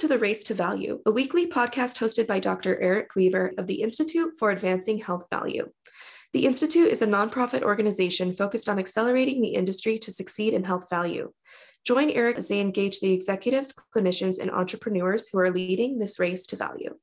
[0.00, 2.80] To the Race to Value, a weekly podcast hosted by Dr.
[2.80, 5.70] Eric Weaver of the Institute for Advancing Health Value.
[6.32, 10.88] The Institute is a nonprofit organization focused on accelerating the industry to succeed in health
[10.88, 11.34] value.
[11.84, 16.46] Join Eric as they engage the executives, clinicians, and entrepreneurs who are leading this race
[16.46, 16.96] to value.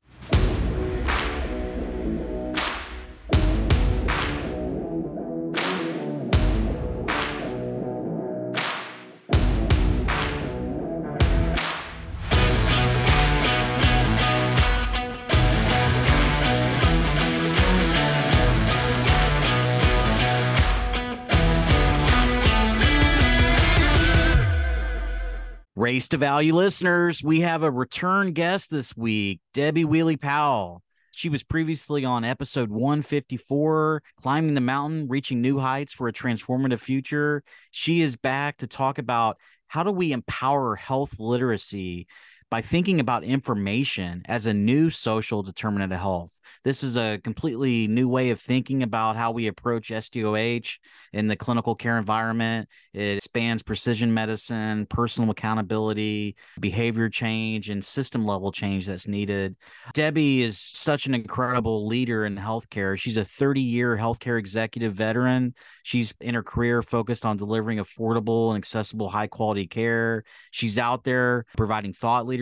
[25.88, 30.82] Race to Value listeners, we have a return guest this week, Debbie Welle-Powell.
[31.16, 36.80] She was previously on episode 154, Climbing the Mountain, Reaching New Heights for a Transformative
[36.80, 37.42] Future.
[37.70, 42.06] She is back to talk about how do we empower health literacy
[42.50, 46.38] by thinking about information as a new social determinant of health.
[46.64, 50.78] This is a completely new way of thinking about how we approach SDOH
[51.12, 52.68] in the clinical care environment.
[52.92, 59.56] It spans precision medicine, personal accountability, behavior change, and system level change that's needed.
[59.94, 62.98] Debbie is such an incredible leader in healthcare.
[62.98, 65.54] She's a 30 year healthcare executive veteran.
[65.82, 70.24] She's in her career focused on delivering affordable and accessible high quality care.
[70.50, 72.37] She's out there providing thought leadership,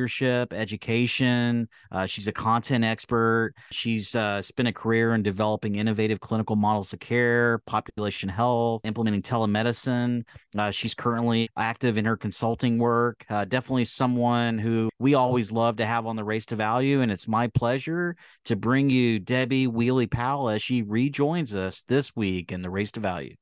[0.52, 1.68] education.
[1.90, 3.52] Uh, she's a content expert.
[3.70, 9.22] She's uh, spent a career in developing innovative clinical models of care, population health, implementing
[9.22, 10.24] telemedicine.
[10.56, 13.24] Uh, she's currently active in her consulting work.
[13.28, 17.00] Uh, definitely someone who we always love to have on the race to value.
[17.00, 22.52] And it's my pleasure to bring you Debbie Welle-Powell as she rejoins us this week
[22.52, 23.34] in the race to value.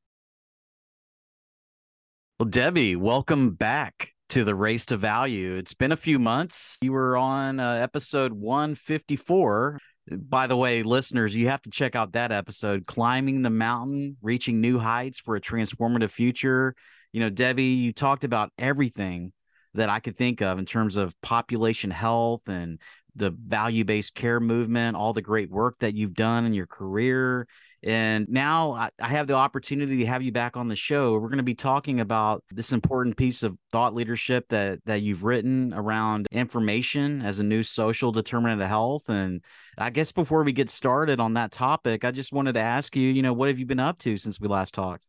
[2.38, 5.54] Well, Debbie, welcome back to the race to value.
[5.54, 6.76] It's been a few months.
[6.82, 9.78] You were on uh, episode 154
[10.10, 14.60] by the way, listeners, you have to check out that episode, Climbing the Mountain, Reaching
[14.60, 16.74] New Heights for a Transformative Future.
[17.12, 19.32] You know, Debbie, you talked about everything
[19.74, 22.80] that I could think of in terms of population health and
[23.16, 27.46] the value based care movement, all the great work that you've done in your career.
[27.84, 31.12] And now I, have the opportunity to have you back on the show.
[31.12, 35.22] We're going to be talking about this important piece of thought leadership that that you've
[35.22, 39.10] written around information as a new social determinant of health.
[39.10, 39.42] And
[39.76, 43.10] I guess before we get started on that topic, I just wanted to ask you,
[43.10, 45.06] you know, what have you been up to since we last talked?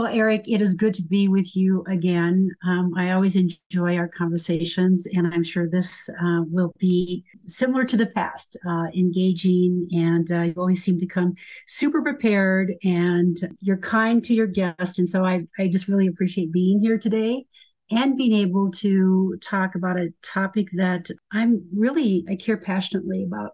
[0.00, 2.56] Well, Eric, it is good to be with you again.
[2.66, 7.98] Um, I always enjoy our conversations, and I'm sure this uh, will be similar to
[7.98, 11.34] the past, uh, engaging, and uh, you always seem to come
[11.66, 14.98] super prepared and you're kind to your guests.
[14.98, 17.44] And so I, I just really appreciate being here today
[17.90, 23.52] and being able to talk about a topic that I'm really, I care passionately about.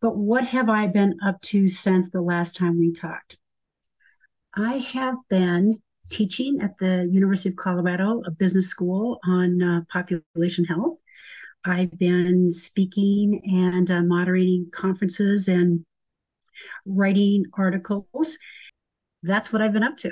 [0.00, 3.38] But what have I been up to since the last time we talked?
[4.60, 5.80] I have been
[6.10, 10.98] teaching at the University of Colorado, a business school on uh, population health.
[11.64, 15.84] I've been speaking and uh, moderating conferences and
[16.84, 18.36] writing articles.
[19.22, 20.10] That's what I've been up to.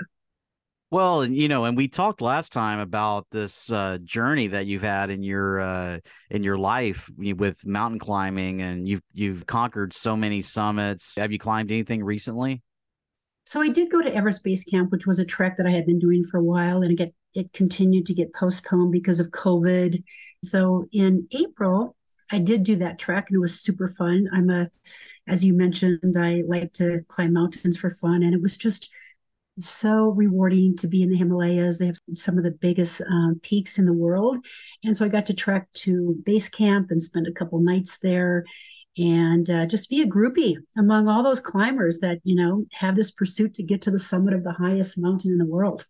[0.93, 5.11] Well, you know, and we talked last time about this uh, journey that you've had
[5.11, 5.99] in your uh,
[6.31, 11.17] in your life with mountain climbing, and you've you've conquered so many summits.
[11.17, 12.63] Have you climbed anything recently?
[13.47, 15.87] So I did go to Everest Base Camp, which was a trek that I had
[15.87, 20.03] been doing for a while, and it, it continued to get postponed because of COVID.
[20.43, 21.95] So in April,
[22.33, 24.29] I did do that trek, and it was super fun.
[24.33, 24.69] I'm a,
[25.29, 28.91] as you mentioned, I like to climb mountains for fun, and it was just
[29.61, 31.79] so rewarding to be in the Himalayas.
[31.79, 34.45] They have some of the biggest um, peaks in the world,
[34.83, 38.45] and so I got to trek to base camp and spend a couple nights there
[38.99, 43.11] and uh, just be a groupie among all those climbers that you know have this
[43.11, 45.87] pursuit to get to the summit of the highest mountain in the world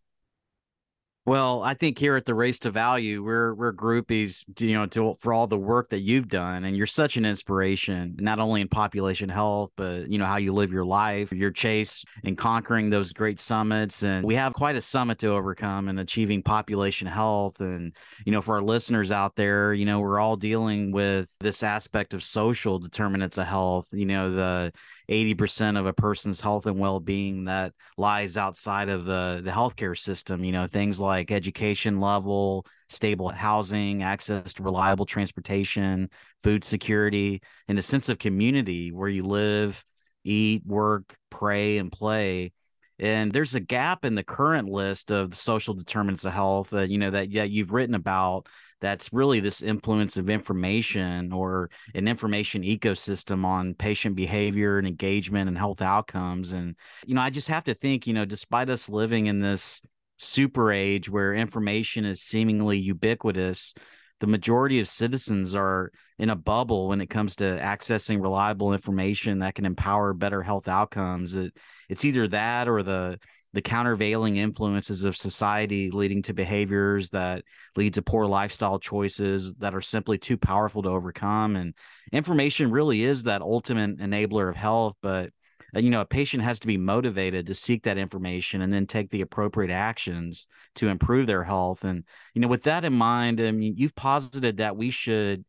[1.27, 5.17] Well, I think here at the Race to Value, we're we're groupies, you know, to,
[5.19, 8.69] for all the work that you've done, and you're such an inspiration, not only in
[8.69, 13.13] population health, but you know how you live your life, your chase and conquering those
[13.13, 17.59] great summits, and we have quite a summit to overcome in achieving population health.
[17.59, 17.93] And
[18.25, 22.15] you know, for our listeners out there, you know, we're all dealing with this aspect
[22.15, 23.89] of social determinants of health.
[23.91, 24.73] You know, the
[25.09, 30.43] 80% of a person's health and well-being that lies outside of the the healthcare system
[30.43, 36.11] you know things like education level stable housing access to reliable transportation
[36.43, 39.85] food security and a sense of community where you live
[40.27, 42.53] eat work pray and play.
[42.99, 46.99] And there's a gap in the current list of social determinants of health that you
[46.99, 48.49] know that yeah you've written about
[48.81, 55.49] that's really this influence of information or an information ecosystem on patient behavior and engagement
[55.49, 56.53] and health outcomes.
[56.53, 56.77] And
[57.07, 59.81] you know i just have to think you know despite us living in this
[60.19, 63.75] super age where information is seemingly ubiquitous
[64.21, 69.41] the majority of citizens are in a bubble when it comes to accessing reliable information
[69.41, 71.35] that can empower better health outcomes.
[71.35, 71.53] It,
[71.89, 73.19] it's either that or the
[73.57, 77.43] the countervailing influences of society leading to behaviors that
[77.75, 81.57] lead to poor lifestyle choices that are simply too powerful to overcome.
[81.57, 81.73] And
[82.13, 85.31] information really is that ultimate enabler of health but
[85.75, 88.87] uh, you know a patient has to be motivated to seek that information and then
[88.87, 91.83] take the appropriate actions to improve their health.
[91.83, 92.05] And
[92.35, 95.47] you know with that in mind i mean you've posited that we should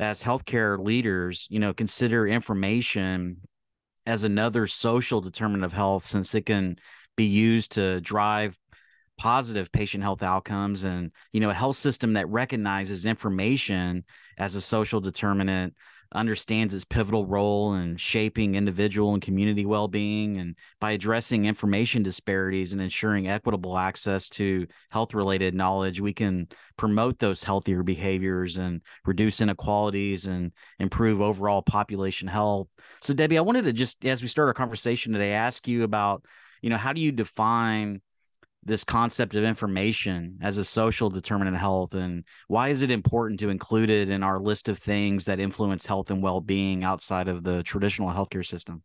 [0.00, 3.36] as healthcare leaders you know consider information
[4.04, 6.76] as another social determinant of health since it can
[7.16, 8.58] be used to drive
[9.16, 14.04] positive patient health outcomes and you know a health system that recognizes information
[14.38, 15.74] as a social determinant
[16.14, 22.72] understands its pivotal role in shaping individual and community well-being and by addressing information disparities
[22.72, 26.46] and ensuring equitable access to health related knowledge we can
[26.76, 32.68] promote those healthier behaviors and reduce inequalities and improve overall population health.
[33.00, 36.22] So debbie i wanted to just as we start our conversation today ask you about
[36.66, 38.00] you know how do you define
[38.64, 41.94] this concept of information as a social determinant of health?
[41.94, 45.86] And why is it important to include it in our list of things that influence
[45.86, 48.82] health and well-being outside of the traditional healthcare system?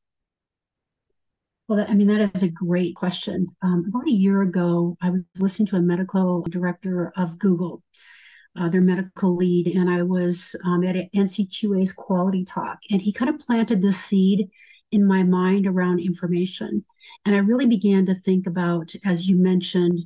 [1.67, 3.47] Well i mean that is a great question.
[3.63, 7.81] Um, about a year ago i was listening to a medical director of google
[8.59, 13.29] uh, their medical lead and i was um, at ncqa's quality talk and he kind
[13.29, 14.49] of planted the seed
[14.91, 16.83] in my mind around information
[17.25, 19.99] and I really began to think about, as you mentioned,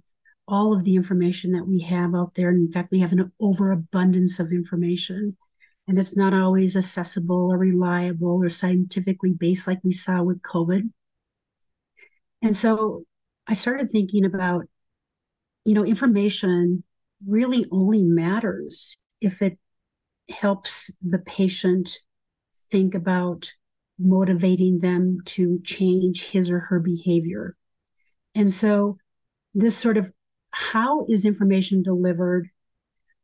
[0.48, 2.50] all of the information that we have out there.
[2.50, 5.36] And in fact, we have an overabundance of information,
[5.88, 10.90] and it's not always accessible or reliable or scientifically based, like we saw with COVID.
[12.42, 13.04] And so
[13.48, 14.66] I started thinking about,
[15.64, 16.84] you know, information
[17.26, 19.58] really only matters if it
[20.30, 21.98] helps the patient
[22.72, 23.52] think about
[24.00, 27.56] motivating them to change his or her behavior.
[28.34, 28.98] And so,
[29.54, 30.12] this sort of
[30.52, 32.50] how is information delivered,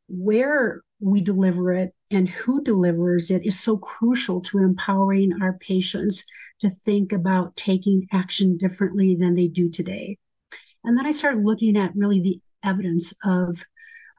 [0.08, 6.26] where we deliver it, and who delivers it is so crucial to empowering our patients
[6.60, 10.18] to think about taking action differently than they do today.
[10.84, 13.64] And then I started looking at really the evidence of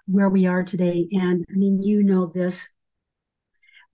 [0.06, 1.08] where we are today.
[1.12, 2.66] And I mean, you know this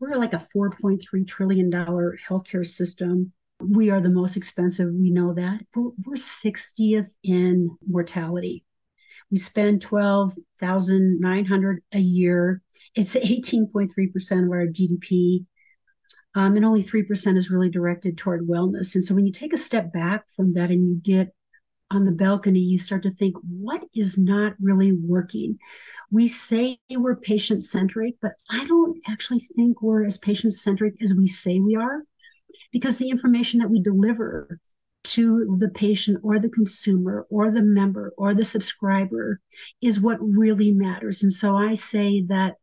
[0.00, 3.32] we're like a $4.3 trillion healthcare system.
[3.60, 4.88] We are the most expensive.
[4.92, 5.60] We know that.
[5.74, 8.64] We're, we're 60th in mortality.
[9.30, 12.62] We spend 12,900 a year.
[12.94, 15.44] It's 18.3% of our GDP.
[16.34, 18.94] Um, and only 3% is really directed toward wellness.
[18.94, 21.34] And so when you take a step back from that and you get
[21.90, 25.58] on the balcony, you start to think, what is not really working?
[26.10, 31.14] We say we're patient centric, but I don't actually think we're as patient centric as
[31.14, 32.02] we say we are
[32.72, 34.60] because the information that we deliver
[35.04, 39.40] to the patient or the consumer or the member or the subscriber
[39.80, 41.22] is what really matters.
[41.22, 42.56] And so I say that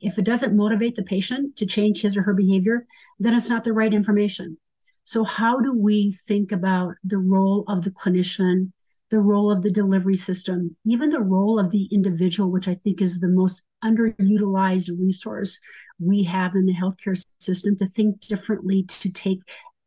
[0.00, 2.86] if it doesn't motivate the patient to change his or her behavior,
[3.18, 4.56] then it's not the right information.
[5.04, 8.72] So, how do we think about the role of the clinician,
[9.10, 13.02] the role of the delivery system, even the role of the individual, which I think
[13.02, 15.58] is the most underutilized resource
[15.98, 19.40] we have in the healthcare system to think differently, to take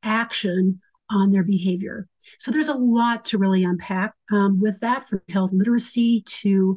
[0.04, 0.80] action
[1.10, 2.08] on their behavior.
[2.40, 6.76] So, there's a lot to really unpack um, with that from health literacy to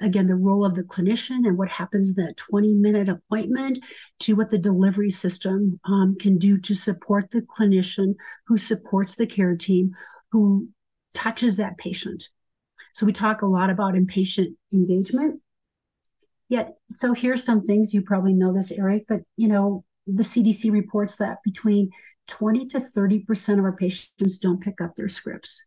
[0.00, 3.84] again the role of the clinician and what happens in that 20 minute appointment
[4.18, 8.14] to what the delivery system um, can do to support the clinician
[8.46, 9.92] who supports the care team
[10.32, 10.68] who
[11.14, 12.28] touches that patient
[12.92, 15.40] So we talk a lot about inpatient engagement.
[16.48, 20.70] Yet, so here's some things you probably know this, Eric, but you know, the CDC
[20.70, 21.90] reports that between
[22.28, 25.66] 20 to 30% of our patients don't pick up their scripts.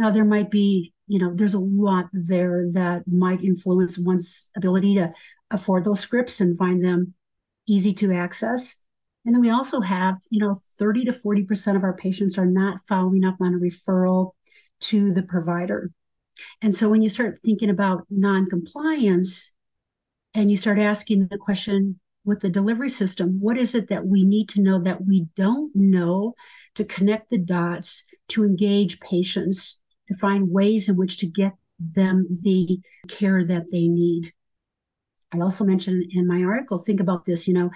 [0.00, 4.94] Now, there might be, you know, there's a lot there that might influence one's ability
[4.94, 5.12] to
[5.50, 7.12] afford those scripts and find them
[7.68, 8.82] easy to access.
[9.26, 12.80] And then we also have, you know, 30 to 40% of our patients are not
[12.88, 14.30] following up on a referral
[14.84, 15.90] to the provider.
[16.62, 19.52] And so when you start thinking about non-compliance
[20.32, 24.24] and you start asking the question with the delivery system, what is it that we
[24.24, 26.32] need to know that we don't know
[26.76, 32.26] to connect the dots to engage patients to find ways in which to get them
[32.42, 34.32] the care that they need.
[35.32, 37.70] I also mentioned in my article, think about this, you know,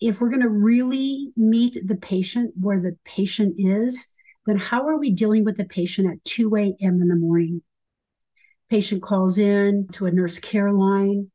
[0.00, 4.08] if we're going to really meet the patient where the patient is,
[4.44, 7.00] then how are we dealing with the patient at 2 a.m.
[7.00, 7.62] in the morning?
[8.68, 11.30] Patient calls in to a nurse care line.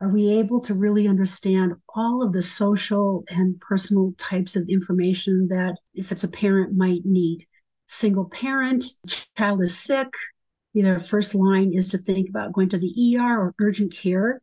[0.00, 5.46] Are we able to really understand all of the social and personal types of information
[5.48, 7.46] that, if it's a parent, might need?
[7.92, 8.84] Single parent,
[9.36, 10.14] child is sick,
[10.74, 14.40] either first line is to think about going to the ER or urgent care.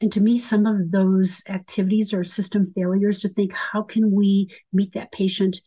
[0.00, 4.48] And to me, some of those activities are system failures to think how can we
[4.72, 5.60] meet that patient,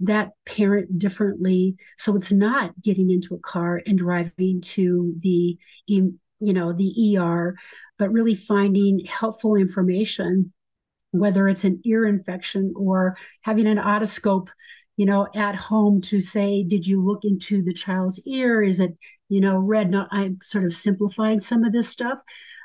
[0.00, 6.18] that parent differently so it's not getting into a car and driving to the you
[6.40, 7.54] know the ER,
[7.98, 10.54] but really finding helpful information,
[11.10, 14.48] whether it's an ear infection or having an otoscope
[14.96, 18.62] you know, at home to say, did you look into the child's ear?
[18.62, 18.96] Is it,
[19.28, 19.90] you know, red?
[19.90, 22.20] Now I'm sort of simplifying some of this stuff,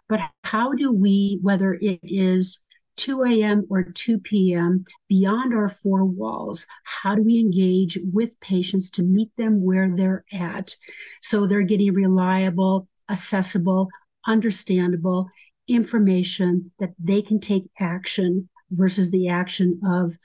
[0.09, 2.59] but how do we, whether it is
[2.97, 3.65] 2 a.m.
[3.69, 9.33] or 2 p.m., beyond our four walls, how do we engage with patients to meet
[9.37, 10.75] them where they're at
[11.21, 13.87] so they're getting reliable, accessible,
[14.25, 15.29] understandable
[15.67, 20.17] information that they can take action versus the action of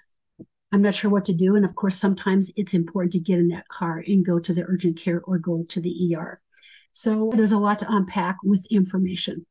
[0.73, 1.55] I'm not sure what to do.
[1.55, 4.65] And of course, sometimes it's important to get in that car and go to the
[4.65, 6.41] urgent care or go to the ER.
[6.93, 9.47] So there's a lot to unpack with information.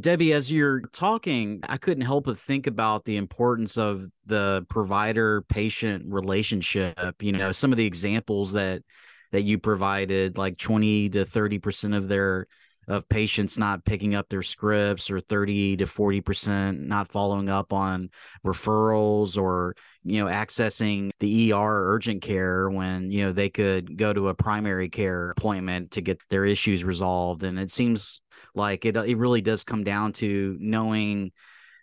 [0.00, 5.42] Debbie, as you're talking, I couldn't help but think about the importance of the provider
[5.42, 6.98] patient relationship.
[7.20, 8.82] You know, some of the examples that
[9.30, 12.46] that you provided, like 20 to 30% of their
[12.88, 18.10] of patients not picking up their scripts or 30 to 40% not following up on
[18.44, 24.12] referrals or you know accessing the ER urgent care when you know they could go
[24.12, 27.42] to a primary care appointment to get their issues resolved.
[27.42, 28.20] And it seems
[28.54, 31.32] like it it really does come down to knowing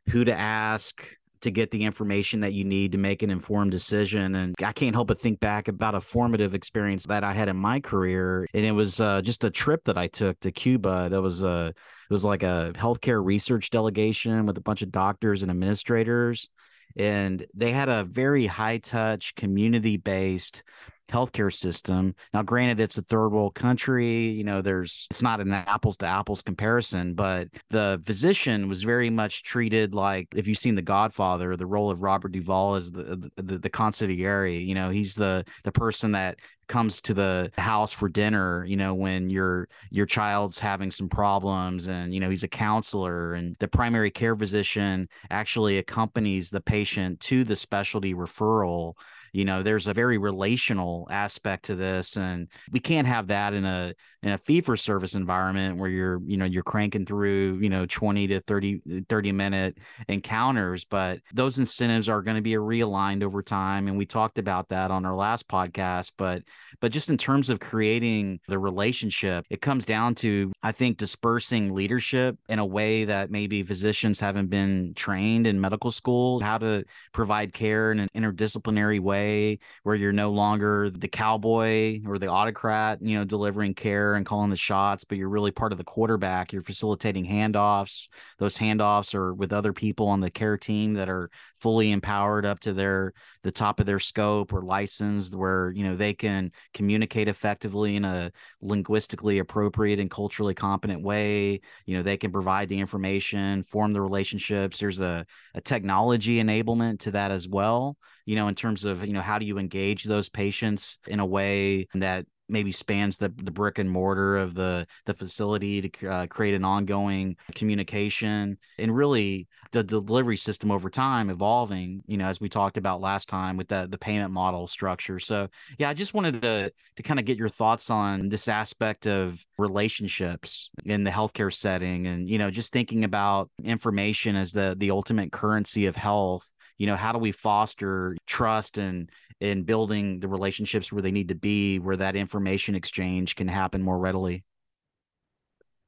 [0.09, 1.05] who to ask
[1.41, 4.35] to get the information that you need to make an informed decision.
[4.35, 7.57] And I can't help but think back about a formative experience that I had in
[7.57, 8.47] my career.
[8.53, 11.09] And it was uh, just a trip that I took to Cuba.
[11.09, 14.91] That was a, uh, it was like a healthcare research delegation with a bunch of
[14.91, 16.49] doctors and administrators.
[16.97, 20.63] And they had a very high touch, community based
[21.11, 22.15] healthcare system.
[22.33, 24.29] Now, granted, it's a third world country.
[24.29, 29.09] You know, there's it's not an apples to apples comparison, but the physician was very
[29.09, 33.29] much treated like if you've seen The Godfather, the role of Robert Duvall as the
[33.35, 34.65] the, the consigliere.
[34.65, 36.37] You know, he's the the person that
[36.71, 41.87] comes to the house for dinner you know when your your child's having some problems
[41.89, 47.19] and you know he's a counselor and the primary care physician actually accompanies the patient
[47.19, 48.93] to the specialty referral
[49.31, 53.65] you know there's a very relational aspect to this and we can't have that in
[53.65, 53.93] a
[54.23, 57.85] in a fee for service environment where you're you know you're cranking through you know
[57.87, 63.41] 20 to 30 30 minute encounters but those incentives are going to be realigned over
[63.41, 66.43] time and we talked about that on our last podcast but
[66.79, 71.73] but just in terms of creating the relationship it comes down to i think dispersing
[71.73, 76.83] leadership in a way that maybe physicians haven't been trained in medical school how to
[77.11, 83.01] provide care in an interdisciplinary way where you're no longer the cowboy or the autocrat
[83.01, 86.53] you know delivering care and calling the shots, but you're really part of the quarterback.
[86.53, 88.07] You're facilitating handoffs.
[88.39, 91.29] Those handoffs are with other people on the care team that are
[91.61, 93.13] fully empowered up to their
[93.43, 98.03] the top of their scope or licensed where you know they can communicate effectively in
[98.03, 103.93] a linguistically appropriate and culturally competent way you know they can provide the information form
[103.93, 108.83] the relationships there's a, a technology enablement to that as well you know in terms
[108.83, 113.17] of you know how do you engage those patients in a way that maybe spans
[113.17, 118.57] the, the brick and mortar of the the facility to uh, create an ongoing communication
[118.77, 123.29] and really the delivery system over time evolving you know as we talked about last
[123.29, 125.19] time with the the payment model structure.
[125.19, 129.07] So yeah i just wanted to to kind of get your thoughts on this aspect
[129.07, 134.75] of relationships in the healthcare setting and you know just thinking about information as the
[134.77, 136.45] the ultimate currency of health.
[136.77, 139.09] You know how do we foster trust and
[139.41, 143.81] in building the relationships where they need to be where that information exchange can happen
[143.81, 144.45] more readily?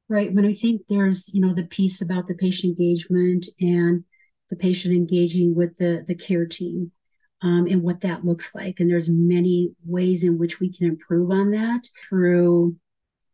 [0.10, 4.04] Right But i think there's you know the piece about the patient engagement and
[4.50, 6.92] the patient engaging with the the care team
[7.42, 11.32] um, and what that looks like and there's many ways in which we can improve
[11.32, 12.76] on that through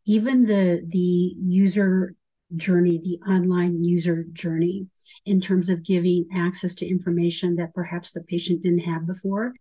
[0.06, 2.14] even the the user
[2.56, 4.86] journey the online user journey
[5.26, 9.54] in terms of giving access to information that perhaps the patient didn't have before.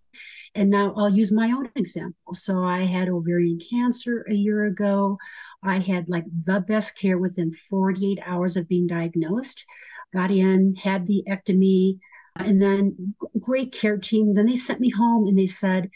[0.55, 2.33] And now I'll use my own example.
[2.33, 5.17] So I had ovarian cancer a year ago.
[5.61, 9.65] I had like the best care within 48 hours of being diagnosed.
[10.13, 11.99] Got in, had the ectomy,
[12.35, 14.33] and then great care team.
[14.33, 15.89] Then they sent me home and they said,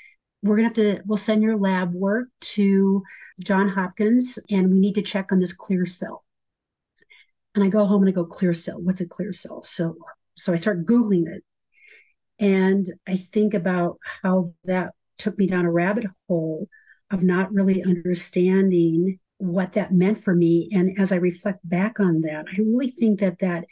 [0.44, 3.02] we're going to have to, we'll send your lab work to
[3.40, 6.23] John Hopkins and we need to check on this clear cell.
[7.56, 8.82] And I go home and I go, clear cell.
[8.82, 9.64] What's a clear cell?
[9.64, 9.96] So
[10.36, 11.44] so I start Googling it.
[12.40, 16.68] And I think about how that took me down a rabbit hole
[17.12, 20.70] of not really understanding what that meant for me.
[20.74, 23.66] And as I reflect back on that, I really think that that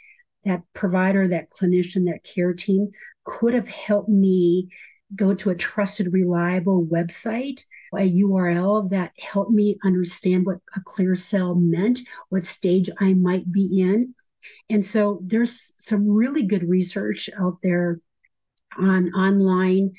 [0.43, 2.89] that provider, that clinician, that care team
[3.25, 4.69] could have helped me
[5.15, 11.15] go to a trusted, reliable website a URL that helped me understand what a clear
[11.15, 14.15] cell meant, what stage I might be in.
[14.69, 17.99] And so there's some really good research out there
[18.77, 19.91] on online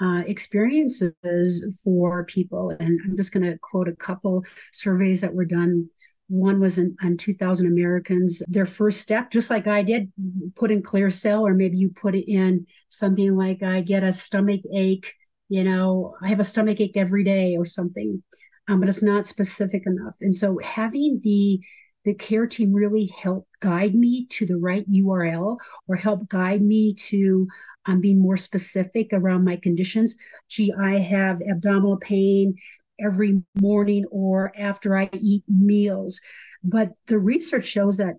[0.00, 2.70] uh, experiences for people.
[2.80, 5.88] And I'm just going to quote a couple surveys that were done.
[6.28, 8.42] One was in, on 2,000 Americans.
[8.48, 10.10] Their first step, just like I did,
[10.54, 14.12] put in clear cell, or maybe you put it in something like I get a
[14.12, 15.12] stomach ache
[15.50, 18.22] you know, I have a stomach ache every day or something,
[18.68, 20.16] um, but it's not specific enough.
[20.22, 21.60] And so having the
[22.06, 26.94] the care team really help guide me to the right URL or help guide me
[26.94, 27.46] to
[27.84, 30.16] um, being more specific around my conditions.
[30.48, 32.54] Gee, I have abdominal pain
[32.98, 36.22] every morning or after I eat meals.
[36.64, 38.14] But the research shows that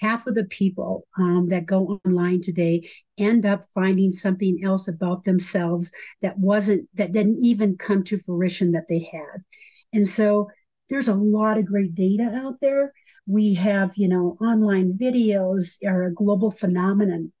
[0.00, 5.24] half of the people um, that go online today end up finding something else about
[5.24, 9.42] themselves that wasn't that didn't even come to fruition that they had.
[9.92, 10.48] And so
[10.88, 12.92] there's a lot of great data out there.
[13.26, 17.32] We have you know online videos are a global phenomenon.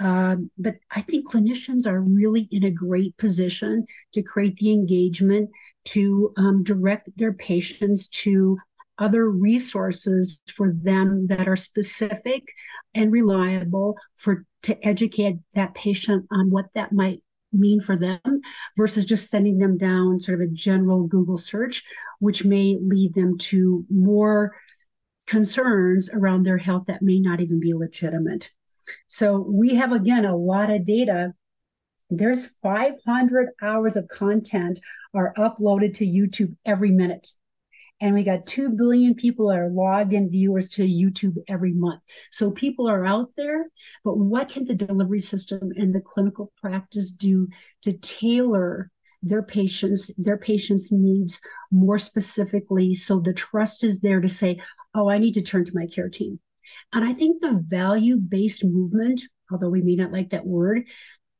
[0.00, 5.50] Um, but I think clinicians are really in a great position to create the engagement
[5.86, 8.58] to um, direct their patients to
[8.98, 12.52] other resources for them that are specific
[12.94, 18.20] and reliable for to educate that patient on what that might mean for them
[18.76, 21.84] versus just sending them down sort of a general Google search,
[22.18, 24.54] which may lead them to more
[25.26, 28.50] concerns around their health that may not even be legitimate.
[29.06, 31.34] So we have again a lot of data.
[32.10, 34.80] There's 500 hours of content
[35.14, 37.28] are uploaded to YouTube every minute
[38.00, 42.00] and we got 2 billion people that are logged in viewers to YouTube every month.
[42.30, 43.66] So people are out there,
[44.04, 47.48] but what can the delivery system and the clinical practice do
[47.82, 48.90] to tailor
[49.22, 51.40] their patients their patients needs
[51.72, 54.56] more specifically so the trust is there to say
[54.94, 56.38] oh i need to turn to my care team
[56.92, 60.84] and i think the value based movement although we may not like that word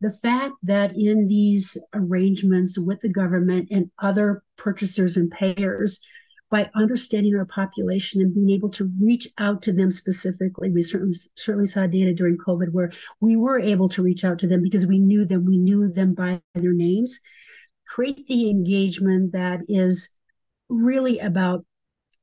[0.00, 6.00] the fact that in these arrangements with the government and other purchasers and payers
[6.50, 10.70] by understanding our population and being able to reach out to them specifically.
[10.70, 14.46] We certainly certainly saw data during COVID where we were able to reach out to
[14.46, 17.18] them because we knew them, we knew them by their names.
[17.86, 20.10] Create the engagement that is
[20.68, 21.64] really about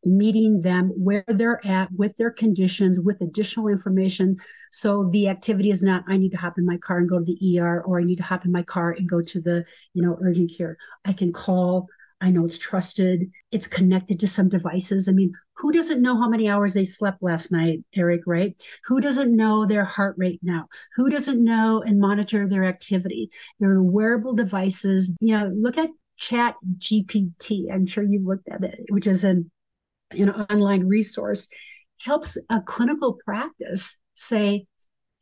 [0.06, 4.38] meeting them where they're at with their conditions with additional information
[4.72, 7.26] so the activity is not i need to hop in my car and go to
[7.26, 10.04] the er or i need to hop in my car and go to the you
[10.04, 11.88] know urgent care i can call
[12.22, 13.30] I know it's trusted.
[13.52, 15.08] It's connected to some devices.
[15.08, 18.56] I mean, who doesn't know how many hours they slept last night, Eric, right?
[18.86, 20.68] Who doesn't know their heart rate now?
[20.96, 23.30] Who doesn't know and monitor their activity?
[23.60, 25.16] There are wearable devices.
[25.20, 27.72] You know, look at Chat GPT.
[27.72, 29.52] I'm sure you've looked at it, which is an,
[30.12, 31.50] an online resource.
[32.00, 34.68] Helps a clinical practice say,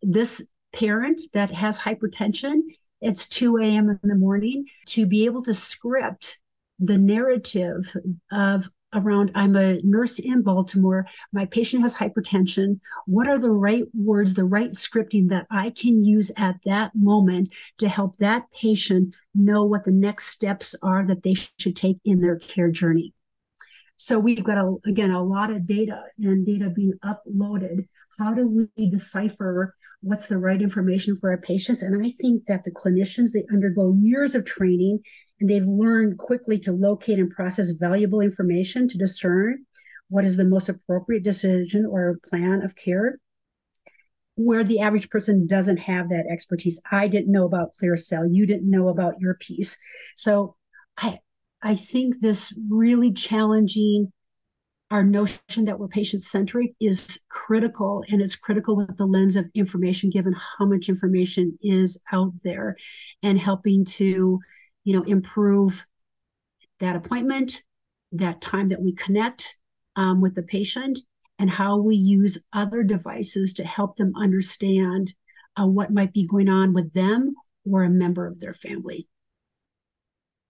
[0.02, 2.62] this parent that has hypertension,
[3.02, 3.90] it's 2 a.m.
[3.90, 6.40] in the morning, to be able to script
[6.86, 7.96] the narrative
[8.32, 12.80] of around I'm a nurse in Baltimore, my patient has hypertension.
[13.08, 17.54] What are the right words, the right scripting that I can use at that moment
[17.80, 22.22] to help that patient know what the next steps are that they should take in
[22.22, 23.14] their care journey?
[23.98, 27.88] So we've got a, again a lot of data and data being uploaded.
[28.20, 31.82] How do we decipher what's the right information for our patients?
[31.82, 35.00] And I think that the clinicians they undergo years of training
[35.50, 39.66] they've learned quickly to locate and process valuable information to discern
[40.10, 43.18] what is the most appropriate decision or plan of care
[44.36, 46.82] where the average person doesn't have that expertise.
[46.92, 48.28] I didn't know about clear cell.
[48.28, 49.78] You didn't know about your piece.
[50.16, 50.56] So
[50.98, 51.20] I
[51.62, 54.12] I think this really challenging
[54.92, 59.50] our notion that we're patient centric is critical and it's critical with the lens of
[59.56, 62.76] information given how much information is out there
[63.24, 64.40] and helping to
[64.84, 65.86] you know improve
[66.80, 67.64] that appointment
[68.12, 69.58] that time that we connect
[69.96, 71.00] um, with the patient
[71.40, 75.14] and how we use other devices to help them understand
[75.60, 77.34] uh, what might be going on with them
[77.66, 79.08] or a member of their family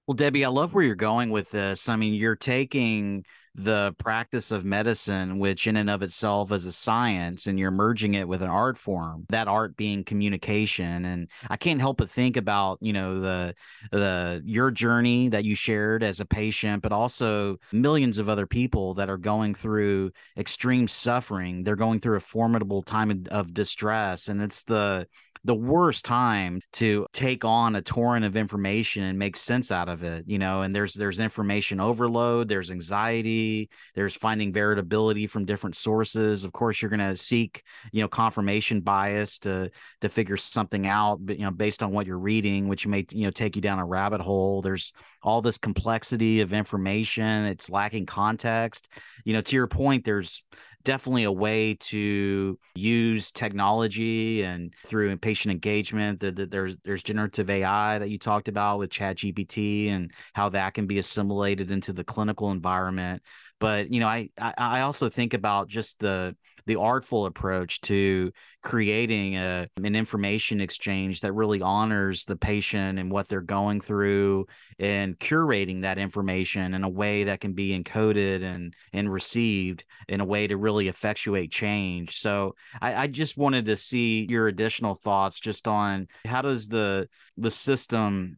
[0.05, 1.87] well, Debbie, I love where you're going with this.
[1.87, 3.23] I mean, you're taking
[3.55, 8.15] the practice of medicine, which in and of itself is a science, and you're merging
[8.15, 9.25] it with an art form.
[9.29, 13.55] That art being communication, and I can't help but think about you know the
[13.91, 18.95] the your journey that you shared as a patient, but also millions of other people
[18.95, 21.63] that are going through extreme suffering.
[21.63, 25.07] They're going through a formidable time of, of distress, and it's the
[25.45, 30.03] the worst time to take on a torrent of information and make sense out of
[30.03, 35.75] it you know and there's there's information overload there's anxiety there's finding veritability from different
[35.75, 36.43] sources.
[36.43, 39.69] Of course you're going to seek you know confirmation bias to
[40.01, 43.31] to figure something out you know based on what you're reading which may you know
[43.31, 44.61] take you down a rabbit hole.
[44.61, 47.45] There's all this complexity of information.
[47.45, 48.87] It's lacking context.
[49.25, 50.43] You know to your point there's
[50.83, 56.19] definitely a way to use technology and through patient engagement.
[56.19, 60.73] The, there's there's generative AI that you talked about with Chat GPT and how that
[60.73, 63.21] can be assimilated into the clinical environment.
[63.59, 66.35] But you know, I I also think about just the
[66.65, 73.11] the artful approach to creating a, an information exchange that really honors the patient and
[73.11, 74.45] what they're going through
[74.79, 80.21] and curating that information in a way that can be encoded and and received in
[80.21, 82.17] a way to really effectuate change.
[82.17, 87.07] So I, I just wanted to see your additional thoughts just on how does the
[87.37, 88.37] the system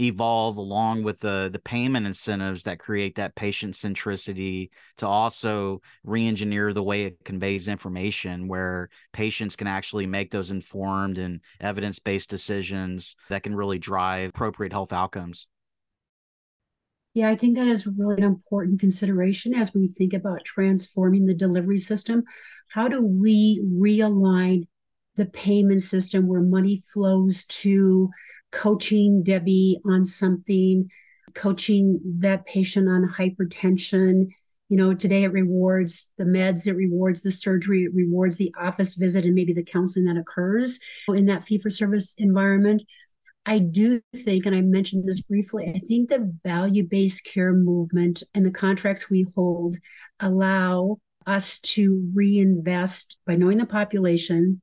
[0.00, 6.72] evolve along with the the payment incentives that create that patient centricity to also re-engineer
[6.72, 13.16] the way it conveys information where patients can actually make those informed and evidence-based decisions
[13.28, 15.46] that can really drive appropriate health outcomes
[17.12, 21.34] yeah, I think that is really an important consideration as we think about transforming the
[21.34, 22.22] delivery system.
[22.68, 24.68] How do we realign
[25.16, 28.08] the payment system where money flows to
[28.52, 30.90] coaching Debbie on something,
[31.34, 34.28] coaching that patient on hypertension.
[34.68, 38.94] You know, today it rewards the meds, it rewards the surgery, it rewards the office
[38.94, 42.82] visit, and maybe the counseling that occurs in that fee for service environment.
[43.46, 48.22] I do think, and I mentioned this briefly, I think the value based care movement
[48.34, 49.76] and the contracts we hold
[50.20, 54.60] allow us to reinvest by knowing the population,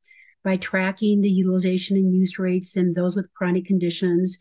[0.47, 4.37] by tracking the utilization and use rates in those with chronic conditions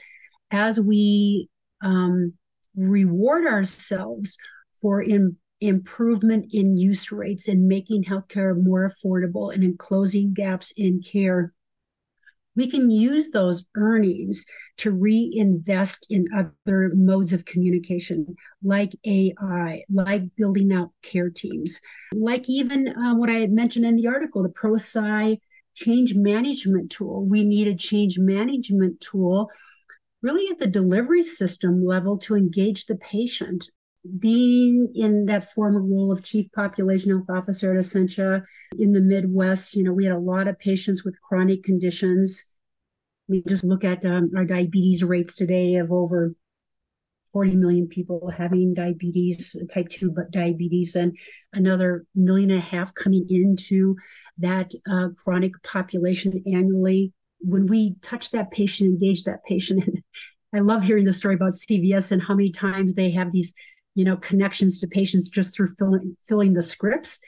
[0.53, 1.49] as we
[1.83, 2.33] um,
[2.77, 4.38] reward ourselves
[4.81, 10.73] for in, improvement in use rates and making healthcare more affordable and in closing gaps
[10.77, 11.53] in care
[12.55, 14.47] we can use those earnings
[14.79, 21.81] to reinvest in other modes of communication like AI, like building out care teams,
[22.14, 25.38] like even uh, what I mentioned in the article, the ProSci
[25.77, 27.27] change management tool.
[27.29, 29.51] We need a change management tool
[30.23, 33.71] really at the delivery system level to engage the patient.
[34.19, 38.45] Being in that former role of chief population health officer at Essentia
[38.79, 42.45] in the Midwest, you know, we had a lot of patients with chronic conditions.
[43.29, 46.35] We just look at um, our diabetes rates today of over
[47.37, 51.14] 40 million people having diabetes, type 2 diabetes, and
[51.53, 53.94] another million and a half coming into
[54.38, 57.12] that uh, chronic population annually.
[57.40, 59.85] When we touch that patient, engage that patient,
[60.55, 63.53] I love hearing the story about CVS and how many times they have these,
[63.94, 67.20] you know, connections to patients just through filling, filling the scripts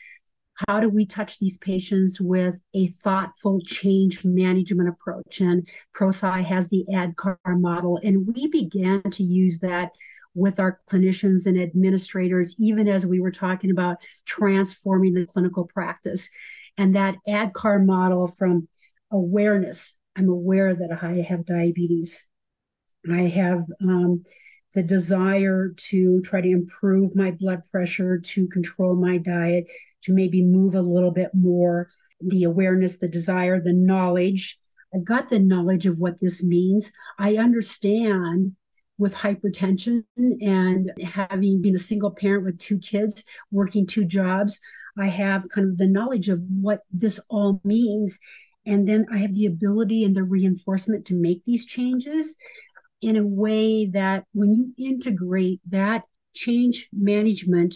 [0.67, 5.41] how do we touch these patients with a thoughtful change management approach?
[5.41, 9.93] And ProSci has the ADKAR model, and we began to use that
[10.35, 16.29] with our clinicians and administrators, even as we were talking about transforming the clinical practice.
[16.77, 18.69] And that ADKAR model from
[19.11, 22.25] awareness I'm aware that I have diabetes.
[23.09, 24.25] I have um,
[24.75, 29.67] the desire to try to improve my blood pressure, to control my diet,
[30.03, 31.89] to maybe move a little bit more,
[32.21, 34.59] the awareness, the desire, the knowledge.
[34.95, 36.93] I've got the knowledge of what this means.
[37.19, 38.57] I understand
[38.99, 44.61] with hypertension and having been a single parent with two kids, working two jobs,
[44.99, 48.19] I have kind of the knowledge of what this all means.
[48.67, 52.37] And then I have the ability and the reinforcement to make these changes
[53.01, 57.75] in a way that when you integrate that change management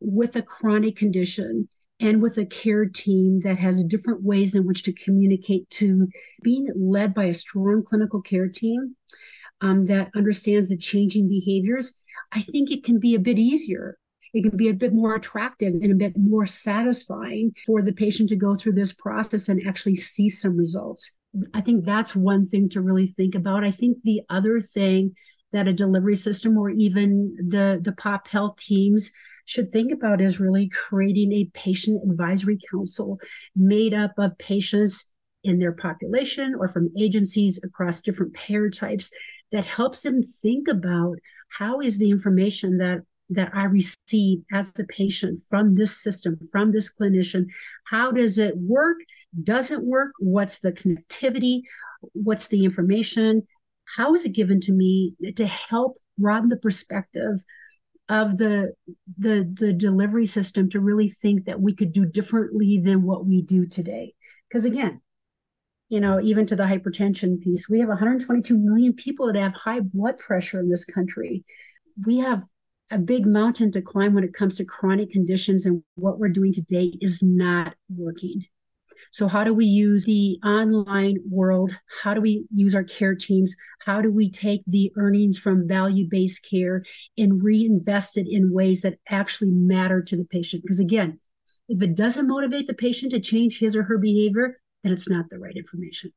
[0.00, 1.68] with a chronic condition
[2.00, 6.06] and with a care team that has different ways in which to communicate to
[6.42, 8.94] being led by a strong clinical care team
[9.62, 11.94] um, that understands the changing behaviors,
[12.32, 13.96] I think it can be a bit easier.
[14.34, 18.28] It can be a bit more attractive and a bit more satisfying for the patient
[18.30, 21.12] to go through this process and actually see some results.
[21.54, 23.64] I think that's one thing to really think about.
[23.64, 25.14] I think the other thing
[25.52, 29.10] that a delivery system or even the, the pop health teams
[29.44, 33.18] should think about is really creating a patient advisory council
[33.54, 35.10] made up of patients
[35.44, 39.10] in their population or from agencies across different payer types
[39.52, 41.16] that helps them think about
[41.48, 46.70] how is the information that that I receive as a patient from this system, from
[46.70, 47.46] this clinician,
[47.84, 48.98] how does it work?
[49.42, 50.12] Doesn't work?
[50.18, 51.62] What's the connectivity?
[52.12, 53.42] What's the information?
[53.84, 57.36] How is it given to me to help broaden the perspective
[58.08, 58.72] of the
[59.18, 63.42] the the delivery system to really think that we could do differently than what we
[63.42, 64.14] do today?
[64.48, 65.00] Because again,
[65.88, 69.80] you know, even to the hypertension piece, we have 122 million people that have high
[69.80, 71.44] blood pressure in this country.
[72.04, 72.44] We have
[72.90, 76.52] a big mountain to climb when it comes to chronic conditions, and what we're doing
[76.52, 78.44] today is not working.
[79.12, 81.76] So, how do we use the online world?
[82.02, 83.54] How do we use our care teams?
[83.80, 86.84] How do we take the earnings from value based care
[87.16, 90.62] and reinvest it in ways that actually matter to the patient?
[90.62, 91.18] Because, again,
[91.68, 95.30] if it doesn't motivate the patient to change his or her behavior, then it's not
[95.30, 96.12] the right information.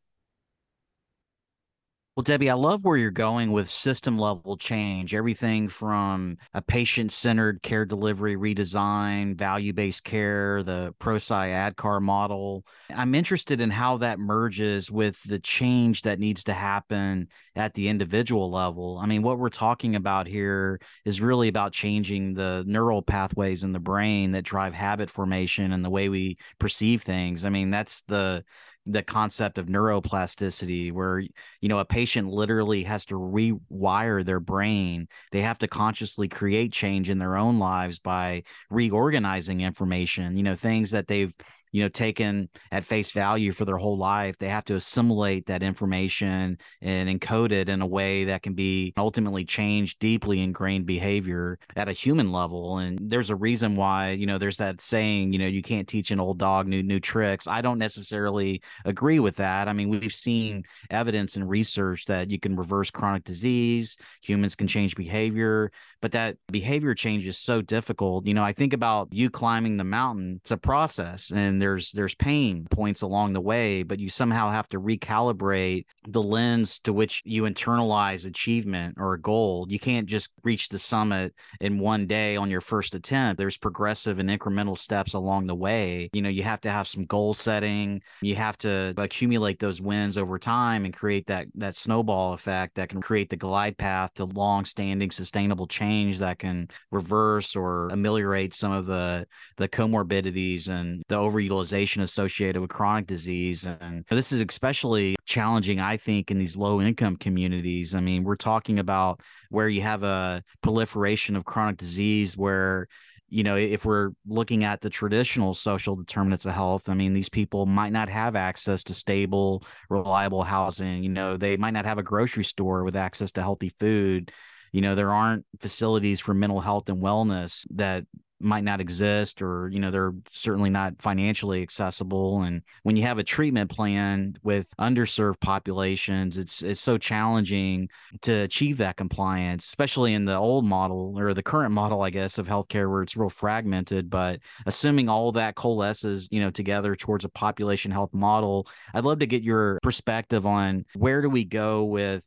[2.20, 5.16] Well, Debbie, I love where you're going with system level change.
[5.16, 12.66] Everything from a patient centered care delivery redesign, value based care, the ProSci ADKAR model.
[12.94, 17.88] I'm interested in how that merges with the change that needs to happen at the
[17.88, 19.00] individual level.
[19.02, 23.72] I mean, what we're talking about here is really about changing the neural pathways in
[23.72, 27.46] the brain that drive habit formation and the way we perceive things.
[27.46, 28.44] I mean, that's the
[28.92, 35.08] the concept of neuroplasticity where you know a patient literally has to rewire their brain.
[35.32, 40.56] They have to consciously create change in their own lives by reorganizing information you know
[40.56, 41.34] things that they've
[41.72, 45.64] you know taken at face value for their whole life they have to assimilate that
[45.64, 51.58] information and encode it in a way that can be ultimately change deeply ingrained behavior
[51.76, 55.40] at a human level and there's a reason why you know there's that saying you
[55.40, 57.48] know you can't teach an old dog new new tricks.
[57.48, 59.68] I don't necessarily agree with that.
[59.68, 64.68] I mean we've seen evidence and research that you can reverse chronic disease humans can
[64.68, 68.26] change behavior but that behavior change is so difficult.
[68.26, 72.16] You know i think about you climbing the mountain it's a process and there's there's
[72.16, 77.22] pain points along the way but you somehow have to recalibrate the lens to which
[77.26, 79.66] you internalize achievement or a goal.
[79.70, 83.38] You can't just reach the summit in one day on your first attempt.
[83.38, 86.10] There's progressive and incremental steps along the way.
[86.14, 88.02] You know you have to have some goal setting.
[88.22, 92.90] You have to accumulate those wins over time and create that that snowball effect that
[92.90, 95.89] can create the glide path to long standing sustainable change
[96.20, 99.26] that can reverse or ameliorate some of the
[99.58, 103.66] the comorbidities and the overutilization associated with chronic disease.
[103.66, 107.96] And this is especially challenging, I think, in these low income communities.
[107.96, 112.88] I mean, we're talking about where you have a proliferation of chronic disease where
[113.30, 117.30] you know, if we're looking at the traditional social determinants of health, I mean, these
[117.30, 121.04] people might not have access to stable, reliable housing.
[121.04, 124.32] You know, they might not have a grocery store with access to healthy food.
[124.72, 128.06] You know, there aren't facilities for mental health and wellness that
[128.40, 132.42] might not exist or you know they're certainly not financially accessible.
[132.44, 137.90] And when you have a treatment plan with underserved populations it's it's so challenging
[138.22, 142.38] to achieve that compliance especially in the old model or the current model i guess
[142.38, 144.10] of healthcare where it's real fragmented.
[144.10, 149.20] But assuming all that coalesces you know together towards a population health model i'd love
[149.20, 152.24] to get your perspective on where do we go with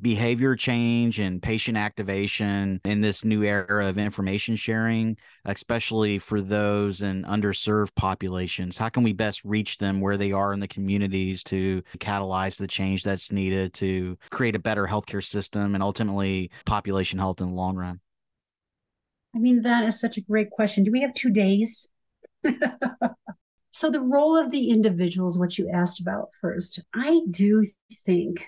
[0.00, 7.02] behavior change and patient activation in this new era of information sharing, especially for those
[7.02, 8.76] in underserved populations?
[8.76, 12.66] How can we best reach them where they are in the communities to catalyze the
[12.66, 17.54] change that's needed to create a better healthcare system and ultimately population health in the
[17.54, 18.00] long run?
[19.34, 20.84] I mean, that is such a great question.
[20.84, 21.88] Do we have two days?
[23.70, 26.80] so, the role of the individual is what you asked about first.
[26.94, 27.64] I do
[28.04, 28.46] think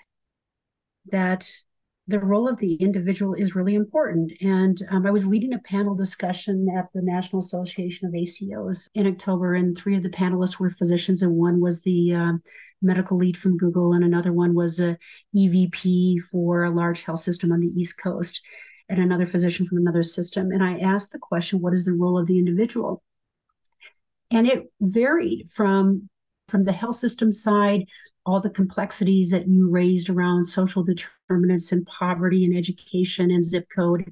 [1.11, 1.49] that
[2.09, 4.31] the role of the individual is really important.
[4.41, 9.05] And um, I was leading a panel discussion at the National Association of ACOs in
[9.05, 12.33] October, and three of the panelists were physicians, and one was the uh,
[12.81, 14.97] medical lead from Google, and another one was a
[15.35, 18.41] EVP for a large health system on the East Coast,
[18.89, 20.49] and another physician from another system.
[20.51, 23.03] And I asked the question, what is the role of the individual?
[24.31, 26.09] And it varied from
[26.49, 27.85] from the health system side,
[28.25, 33.67] all the complexities that you raised around social determinants and poverty and education and zip
[33.73, 34.11] code,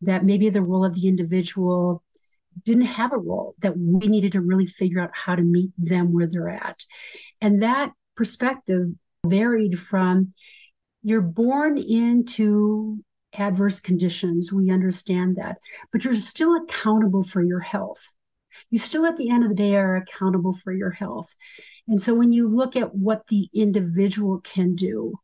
[0.00, 2.02] that maybe the role of the individual
[2.64, 6.12] didn't have a role, that we needed to really figure out how to meet them
[6.12, 6.84] where they're at.
[7.40, 8.86] And that perspective
[9.26, 10.32] varied from
[11.02, 13.02] you're born into
[13.36, 15.58] adverse conditions, we understand that,
[15.92, 18.12] but you're still accountable for your health
[18.70, 21.34] you still at the end of the day are accountable for your health.
[21.88, 25.14] And so when you look at what the individual can do,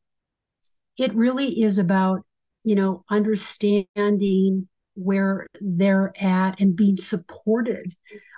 [0.99, 2.21] it really is about,
[2.65, 7.95] you know, understanding where they're at and being supported,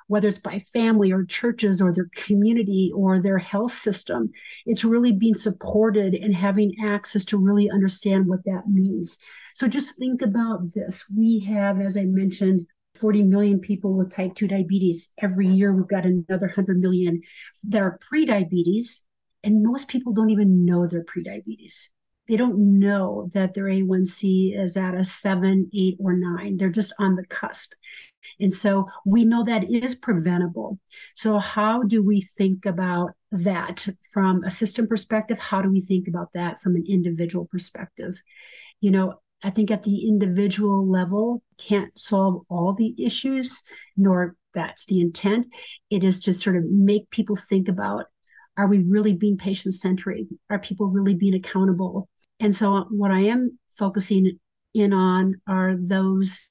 [0.06, 4.30] whether it's by family or churches or their community or their health system.
[4.66, 9.16] It's really being supported and having access to really understand what that means.
[9.54, 11.04] So just think about this.
[11.14, 15.12] We have, as I mentioned, 40 million people with type 2 diabetes.
[15.18, 17.22] Every year, we've got another 100 million
[17.64, 19.02] that are pre-diabetes,
[19.42, 21.90] and most people don't even know they're pre-diabetes.
[22.28, 26.56] They don't know that their A1C is at a seven, eight, or nine.
[26.56, 27.72] They're just on the cusp.
[28.38, 30.78] And so we know that is preventable.
[31.16, 35.38] So, how do we think about that from a system perspective?
[35.38, 38.22] How do we think about that from an individual perspective?
[38.80, 43.62] You know, I think at the individual level can't solve all the issues,
[43.96, 45.46] nor that's the intent.
[45.90, 48.06] It is to sort of make people think about
[48.56, 50.26] are we really being patient centric?
[50.50, 52.08] Are people really being accountable?
[52.38, 54.38] And so, what I am focusing
[54.74, 56.50] in on are those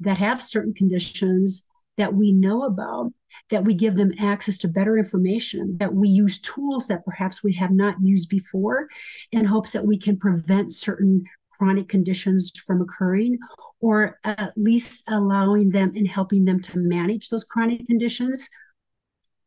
[0.00, 1.64] that have certain conditions
[1.96, 3.12] that we know about,
[3.50, 7.52] that we give them access to better information, that we use tools that perhaps we
[7.54, 8.88] have not used before
[9.30, 11.24] in hopes that we can prevent certain
[11.62, 13.38] chronic conditions from occurring,
[13.80, 18.48] or at least allowing them and helping them to manage those chronic conditions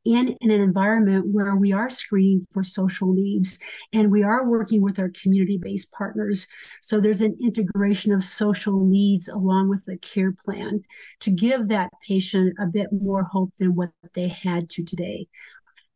[0.06, 3.60] in, in, an environment where we are screening for social needs
[3.92, 6.48] and we are working with our community based partners.
[6.82, 10.84] So there's an integration of social needs along with the care plan
[11.22, 15.28] to give that patient a bit more hope than what they had to today.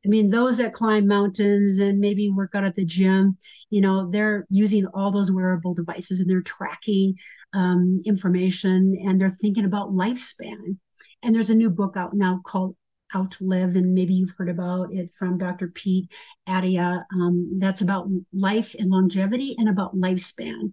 [0.05, 3.37] I mean, those that climb mountains and maybe work out at the gym,
[3.69, 7.15] you know, they're using all those wearable devices and they're tracking
[7.53, 10.77] um, information and they're thinking about lifespan.
[11.21, 12.77] And there's a new book out now called
[13.13, 15.67] Outlive, and maybe you've heard about it from Dr.
[15.67, 16.07] Peter
[16.47, 17.03] Attia.
[17.13, 20.71] Um, that's about life and longevity and about lifespan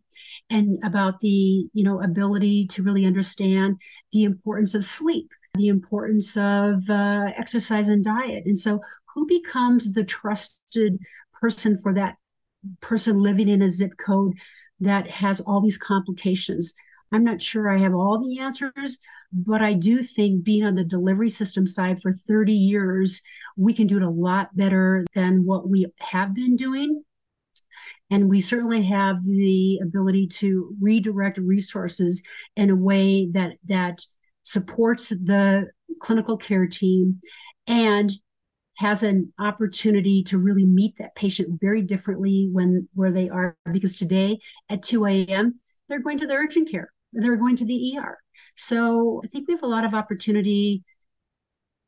[0.51, 3.81] and about the, you know, ability to really understand
[4.13, 8.45] the importance of sleep the importance of uh, exercise and diet.
[8.47, 8.81] And so
[9.17, 10.99] who becomes the trusted
[11.33, 12.17] person for that
[12.81, 14.35] person living in a zip code
[14.79, 16.75] that has all these complications?
[17.13, 18.99] I'm not sure I have all the answers,
[19.33, 23.23] but I do think being on the delivery system side for 30 years,
[23.57, 27.03] we can do it a lot better than what we have been doing.
[28.11, 32.23] And we certainly have the ability to redirect resources
[32.55, 34.01] in a way that that
[34.43, 37.21] supports the clinical care team
[37.67, 38.13] and
[38.79, 43.97] has an opportunity to really meet that patient very differently when where they are because
[43.97, 45.59] today at 2 a.m
[45.89, 48.19] they're going to the urgent care they're going to the er
[48.57, 50.83] so i think we have a lot of opportunity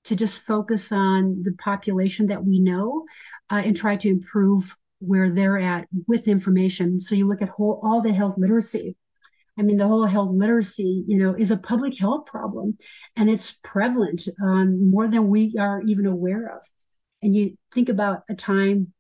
[0.05, 3.05] to just focus on the population that we know
[3.51, 6.99] uh, and try to improve where they're at with information.
[6.99, 8.97] So you look at whole, all the health literacy.
[9.59, 12.79] I mean, the whole health literacy, you know, is a public health problem,
[13.17, 16.63] and it's prevalent um, more than we are even aware of
[17.23, 18.93] and you think about a time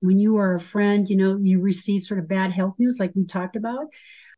[0.00, 3.12] when you are a friend, you know, you receive sort of bad health news, like
[3.14, 3.86] we talked about.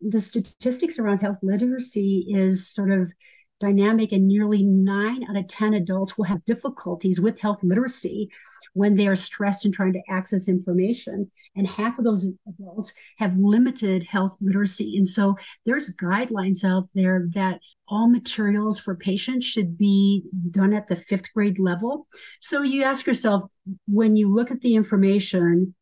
[0.01, 3.13] The statistics around health literacy is sort of
[3.61, 8.31] dynamic, and nearly nine out of 10 adults will have difficulties with health literacy
[8.75, 11.31] when they are stressed and trying to access information.
[11.57, 14.97] And half of those adults have limited health literacy.
[14.97, 20.89] And so there's guidelines out there that all materials for patients should be done at
[20.89, 22.07] the fifth grade level.
[22.41, 23.45] So you ask yourself,
[23.87, 25.75] when you look at the information,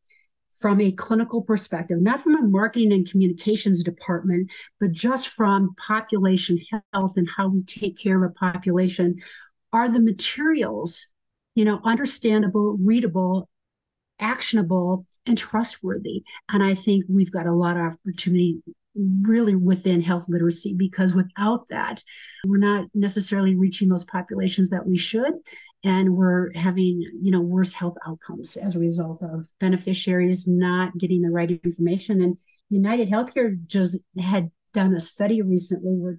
[0.61, 6.59] from a clinical perspective, not from a marketing and communications department, but just from population
[6.93, 9.17] health and how we take care of a population,
[9.73, 11.09] are the materials,
[11.57, 13.49] you know, understandable, readable,
[14.21, 16.23] actionable, and trustworthy?
[16.49, 18.63] And I think we've got a lot of opportunity
[19.23, 22.03] really within health literacy because without that
[22.47, 25.35] we're not necessarily reaching those populations that we should
[25.85, 31.21] and we're having you know worse health outcomes as a result of beneficiaries not getting
[31.21, 32.39] the right information and
[32.71, 36.19] united healthcare just had done a study recently where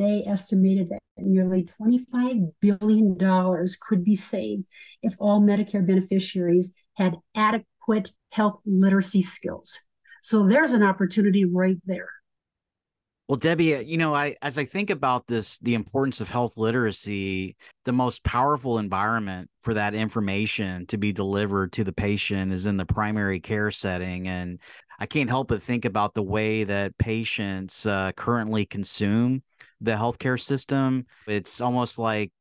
[0.00, 4.66] they estimated that nearly $25 billion could be saved
[5.02, 9.78] if all medicare beneficiaries had adequate health literacy skills
[10.22, 12.08] so there's an opportunity right there.
[13.28, 17.56] Well, Debbie, you know, I as I think about this, the importance of health literacy,
[17.84, 22.76] the most powerful environment for that information to be delivered to the patient is in
[22.76, 24.26] the primary care setting.
[24.26, 24.58] And
[24.98, 29.42] I can't help but think about the way that patients uh, currently consume
[29.80, 31.06] the healthcare system.
[31.26, 32.32] It's almost like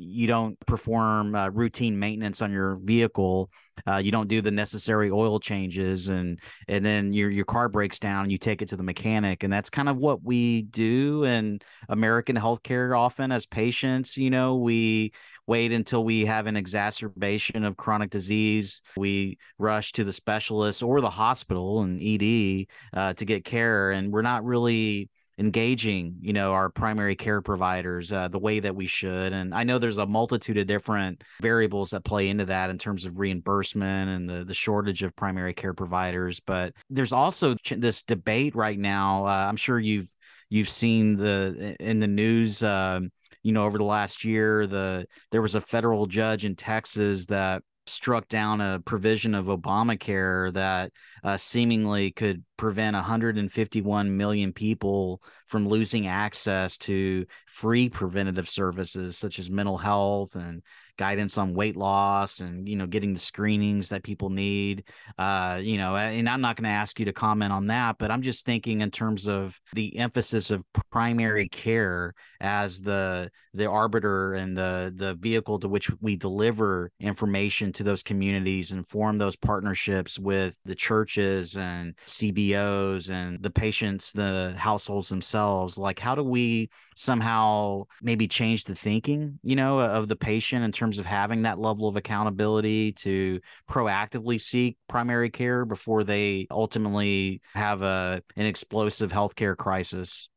[0.00, 3.50] you don't perform uh, routine maintenance on your vehicle.
[3.86, 6.38] Uh, you don't do the necessary oil changes and
[6.68, 9.42] and then your your car breaks down and you take it to the mechanic.
[9.42, 14.56] And that's kind of what we do in american healthcare often as patients you know
[14.56, 15.12] we
[15.48, 18.82] wait until we have an exacerbation of chronic disease.
[18.96, 23.90] We rush to the specialist or the hospital and ed uh, to get care.
[23.90, 25.08] And we're not really
[25.38, 29.62] engaging you know our primary care providers uh, the way that we should and i
[29.62, 34.10] know there's a multitude of different variables that play into that in terms of reimbursement
[34.10, 39.26] and the the shortage of primary care providers but there's also this debate right now
[39.26, 40.12] uh, i'm sure you've
[40.50, 42.98] you've seen the in the news uh,
[43.42, 47.62] you know over the last year the there was a federal judge in texas that
[47.88, 50.92] struck down a provision of Obamacare that
[51.24, 59.38] uh, seemingly could prevent 151 million people from losing access to free preventative services such
[59.38, 60.62] as mental health and
[60.98, 64.84] guidance on weight loss and you know getting the screenings that people need
[65.18, 68.10] uh you know and i'm not going to ask you to comment on that but
[68.10, 74.34] i'm just thinking in terms of the emphasis of primary care as the the arbiter
[74.34, 79.36] and the the vehicle to which we deliver information to those communities and form those
[79.36, 85.78] partnerships with the churches and CBOs and the patients the households themselves.
[85.78, 90.72] Like how do we somehow maybe change the thinking you know of the patient in
[90.72, 93.40] terms of having that level of accountability to
[93.70, 100.28] proactively seek primary care before they ultimately have a an explosive healthcare crisis?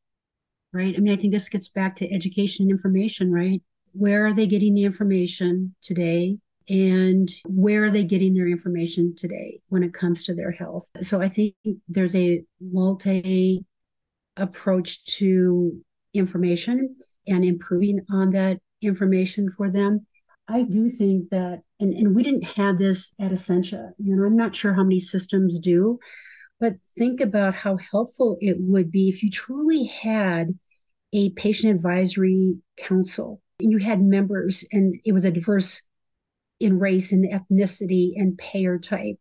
[0.72, 0.94] Right.
[0.96, 3.60] I mean i think this gets back to education and information right?
[3.92, 6.38] Where are they getting the information today?
[6.68, 10.86] And where are they getting their information today when it comes to their health?
[11.02, 11.54] So i think
[11.88, 13.64] there's a multi
[14.36, 15.82] approach to
[16.14, 16.94] information
[17.26, 20.06] and improving on that information for them.
[20.48, 24.36] I do think that, and, and we didn't have this at Essentia, you know, I'm
[24.36, 25.98] not sure how many systems do,
[26.60, 30.48] but think about how helpful it would be if you truly had
[31.12, 35.82] a patient advisory council and you had members and it was a diverse
[36.60, 39.16] in race and ethnicity and payer type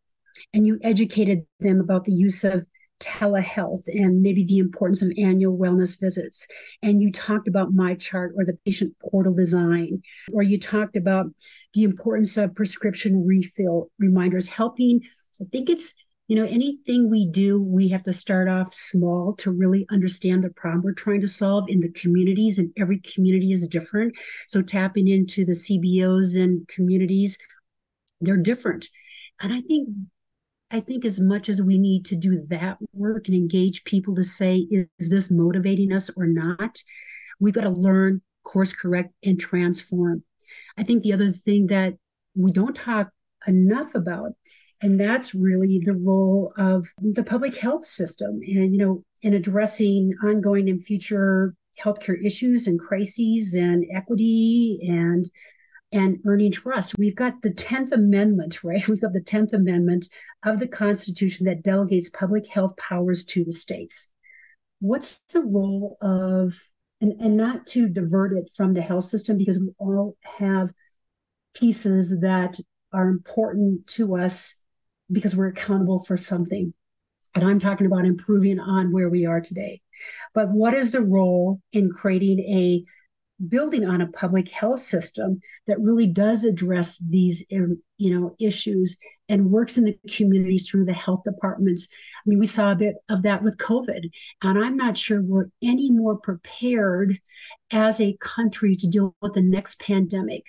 [0.54, 2.66] and you educated them about the use of
[3.02, 6.48] telehealth and maybe the importance of annual wellness visits.
[6.82, 11.26] And you talked about MyChart or the patient portal design, or you talked about
[11.74, 15.02] the importance of prescription refill reminders, helping.
[15.42, 15.94] I think it's,
[16.28, 20.50] you know, anything we do, we have to start off small to really understand the
[20.52, 24.14] problem we're trying to solve in the communities, and every community is different.
[24.48, 27.38] So tapping into the CBOs and communities,
[28.22, 28.88] they're different.
[29.42, 29.90] And I think
[30.72, 34.24] I think as much as we need to do that work and engage people to
[34.24, 36.82] say, is, is this motivating us or not?
[37.40, 40.24] We've got to learn, course correct, and transform.
[40.78, 41.96] I think the other thing that
[42.36, 43.10] we don't talk
[43.48, 44.32] enough about,
[44.82, 50.14] and that's really the role of the public health system and, you know, in addressing
[50.24, 55.30] ongoing and future healthcare issues and crises and equity and
[55.92, 56.98] and earning trust.
[56.98, 58.88] We've got the 10th Amendment, right?
[58.88, 60.08] We've got the 10th Amendment
[60.46, 64.12] of the Constitution that delegates public health powers to the states.
[64.80, 66.60] What's the role of,
[67.02, 70.72] and, and not to divert it from the health system because we all have
[71.54, 72.60] pieces that
[72.94, 74.56] are important to us
[75.12, 76.74] because we're accountable for something.
[77.34, 79.82] And I'm talking about improving on where we are today.
[80.34, 82.84] But what is the role in creating a
[83.48, 88.98] building on a public health system that really does address these um, you know issues
[89.30, 91.88] and works in the communities through the health departments.
[91.92, 94.10] I mean we saw a bit of that with covid
[94.42, 97.18] and i'm not sure we're any more prepared
[97.72, 100.44] as a country to deal with the next pandemic.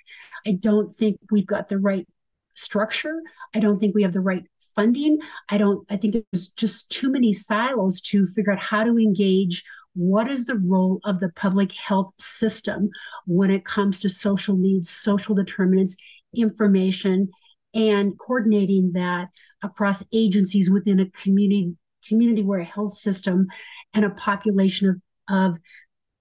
[0.47, 2.07] I don't think we've got the right
[2.55, 3.23] structure.
[3.55, 5.19] I don't think we have the right funding.
[5.49, 9.65] I don't i think there's just too many silos to figure out how to engage
[9.95, 12.89] what is the role of the public health system
[13.27, 15.97] when it comes to social needs, social determinants,
[16.35, 17.29] information,
[17.75, 19.29] and coordinating that
[19.63, 21.75] across agencies within a community
[22.09, 23.47] community where a health system
[23.95, 25.59] and a population of, of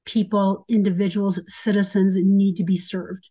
[0.05, 3.29] people, individuals, citizens need to be served.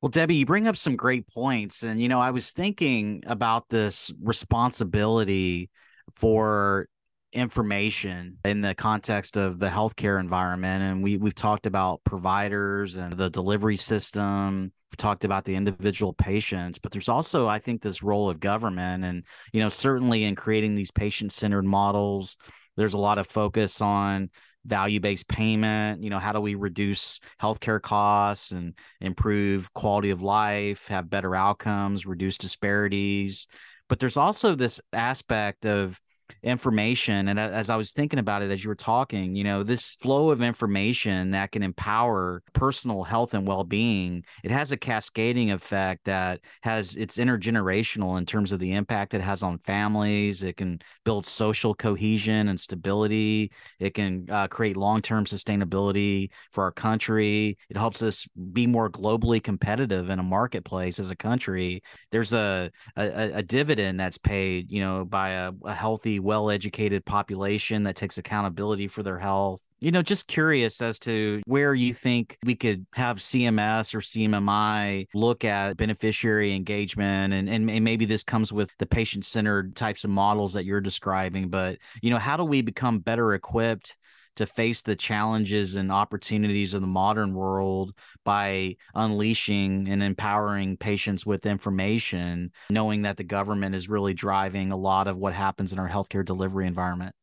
[0.00, 1.82] Well, Debbie, you bring up some great points.
[1.82, 5.70] And, you know, I was thinking about this responsibility
[6.14, 6.88] for
[7.34, 10.82] information in the context of the healthcare environment.
[10.82, 14.72] And we, we've talked about providers and the delivery system.
[14.90, 19.04] We've talked about the individual patients, but there's also, I think, this role of government.
[19.04, 22.36] And, you know, certainly in creating these patient centered models,
[22.76, 24.30] there's a lot of focus on
[24.64, 26.02] value based payment.
[26.02, 31.34] You know, how do we reduce healthcare costs and improve quality of life, have better
[31.34, 33.46] outcomes, reduce disparities?
[33.88, 36.00] But there's also this aspect of
[36.42, 39.94] information and as i was thinking about it as you were talking you know this
[39.96, 46.04] flow of information that can empower personal health and well-being it has a cascading effect
[46.04, 50.78] that has it's intergenerational in terms of the impact it has on families it can
[51.04, 57.76] build social cohesion and stability it can uh, create long-term sustainability for our country it
[57.76, 61.82] helps us be more globally competitive in a marketplace as a country.
[62.10, 67.04] There's a a, a dividend that's paid you know by a, a healthy well educated
[67.04, 69.60] population that takes accountability for their health.
[69.80, 75.08] You know, just curious as to where you think we could have CMS or CMMI
[75.12, 77.34] look at beneficiary engagement.
[77.34, 81.50] And, and, maybe this comes with the patient centered types of models that you're describing.
[81.50, 83.96] But, you know, how do we become better equipped
[84.36, 91.24] to face the challenges and opportunities of the modern world by unleashing and empowering patients
[91.24, 95.78] with information, knowing that the government is really driving a lot of what happens in
[95.78, 97.14] our healthcare delivery environment.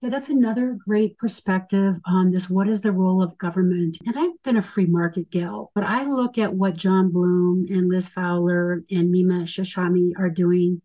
[0.00, 2.48] Yeah, that's another great perspective on this.
[2.48, 3.98] What is the role of government?
[4.06, 7.88] And I've been a free market gal, but I look at what Jon Blum and
[7.88, 10.82] Liz Fowler and Meena Seshamani are doing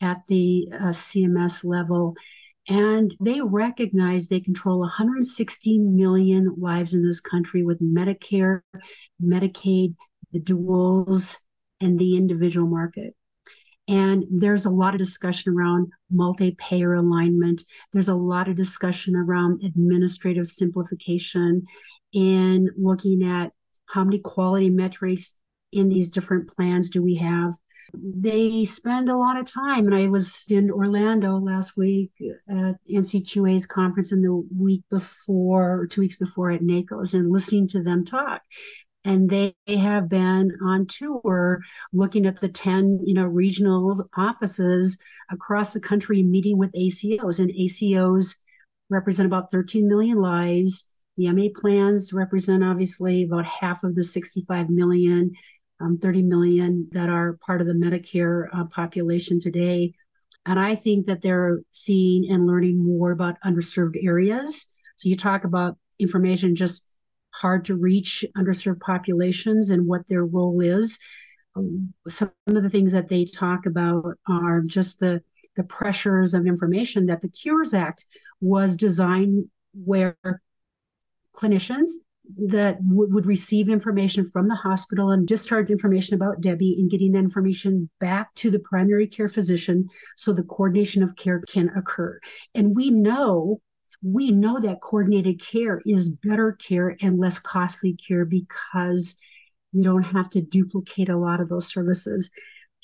[0.00, 2.16] at the uh, CMS level.
[2.68, 8.62] And they recognize they control 160 million lives in this country with Medicare,
[9.22, 9.94] Medicaid,
[10.32, 11.36] the duals,
[11.80, 13.14] and the individual market.
[13.88, 17.62] And there's a lot of discussion around multi payer alignment.
[17.92, 21.62] There's a lot of discussion around administrative simplification
[22.12, 23.52] and looking at
[23.86, 25.34] how many quality metrics
[25.70, 27.54] in these different plans do we have
[28.02, 29.86] they spend a lot of time.
[29.86, 32.12] And I was in Orlando last week
[32.48, 37.68] at NCQA's conference and the week before, or two weeks before at NAACOS, and listening
[37.68, 38.42] to them talk.
[39.04, 41.60] And they have been on tour
[41.92, 44.98] looking at the 10, you know, regional offices
[45.30, 47.38] across the country, meeting with ACOs.
[47.38, 48.36] And ACOs
[48.90, 50.88] represent about 13 million lives.
[51.16, 55.32] The MA plans represent obviously about half of the 65 million
[55.80, 59.92] um, 30 million that are part of the Medicare uh, population today.
[60.46, 64.66] And I think that they're seeing and learning more about underserved areas.
[64.96, 66.84] So you talk about information just
[67.30, 70.98] hard to reach underserved populations and what their role is.
[71.54, 75.22] Um, some of the things that they talk about are just the
[75.56, 78.04] the pressures of information that the Cures Act
[78.40, 80.42] was designed where
[81.34, 81.90] clinicians
[82.48, 87.12] that w- would receive information from the hospital and discharge information about Debbie and getting
[87.12, 92.18] that information back to the primary care physician so the coordination of care can occur.
[92.54, 93.60] And we know
[94.02, 99.16] we know that coordinated care is better care and less costly care because
[99.72, 102.30] you don't have to duplicate a lot of those services.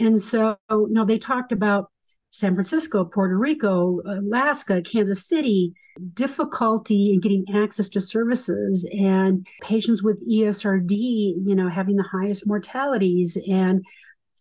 [0.01, 1.92] And so, you know, they talked about
[2.33, 5.75] San Francisco, Puerto Rico, Alaska, Kansas City,
[6.15, 12.47] difficulty in getting access to services and patients with ESRD, you know, having the highest
[12.47, 13.85] mortalities and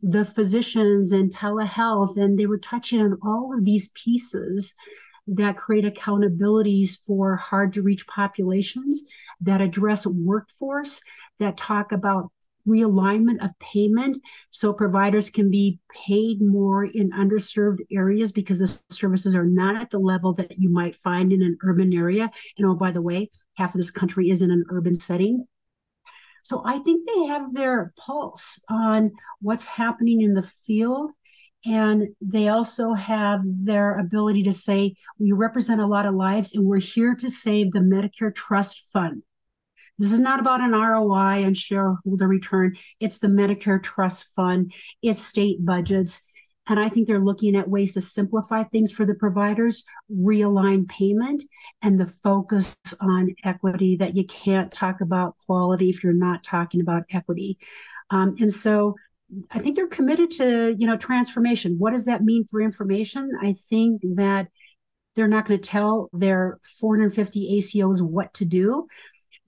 [0.02, 2.16] the physicians and telehealth.
[2.16, 4.74] And they were touching on all of these pieces
[5.28, 9.04] that create accountabilities for hard to reach populations,
[9.42, 11.02] that address workforce,
[11.40, 12.32] that talk about
[12.68, 19.36] realignment of payment so providers can be paid more in underserved areas because the services
[19.36, 22.30] are not at the level that you might find in an urban area.
[22.58, 25.46] And oh, by the way, half of this country is in an urban setting.
[26.44, 31.12] So I think they have their pulse on what's happening in the field.
[31.64, 36.66] And they also have their ability to say, we represent a lot of lives and
[36.66, 39.22] we're here to save the Medicare Trust Fund.
[40.02, 42.76] This is not about an ROI and shareholder return.
[43.00, 44.74] It's the Medicare Trust Fund,
[45.04, 46.28] it's state budgets.
[46.68, 51.44] And I think they're looking at ways to simplify things for the providers, realign payment,
[51.84, 56.82] and the focus on equity that you can't talk about quality if you're not talking
[56.82, 57.60] about equity.
[58.10, 58.96] Um, and so
[59.52, 61.76] I think they're committed to, you know, transformation.
[61.78, 63.32] What does that mean for information?
[63.40, 64.48] I think that
[65.16, 68.88] they're not going to tell their 450 ACOs what to do.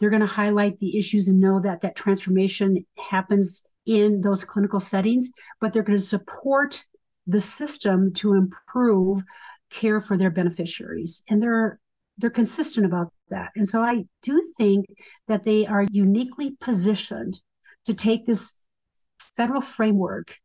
[0.04, 4.82] They're going to highlight the issues and know that that transformation happens in those clinical
[4.82, 5.32] settings,
[5.62, 6.84] but they're going to support
[7.26, 9.24] the system to improve
[9.70, 11.24] care for their beneficiaries.
[11.30, 11.80] And they're
[12.18, 13.52] they're consistent about that.
[13.56, 14.88] And so I do think
[15.30, 17.40] that they are uniquely positioned
[17.86, 18.58] to take this
[19.38, 20.36] federal framework,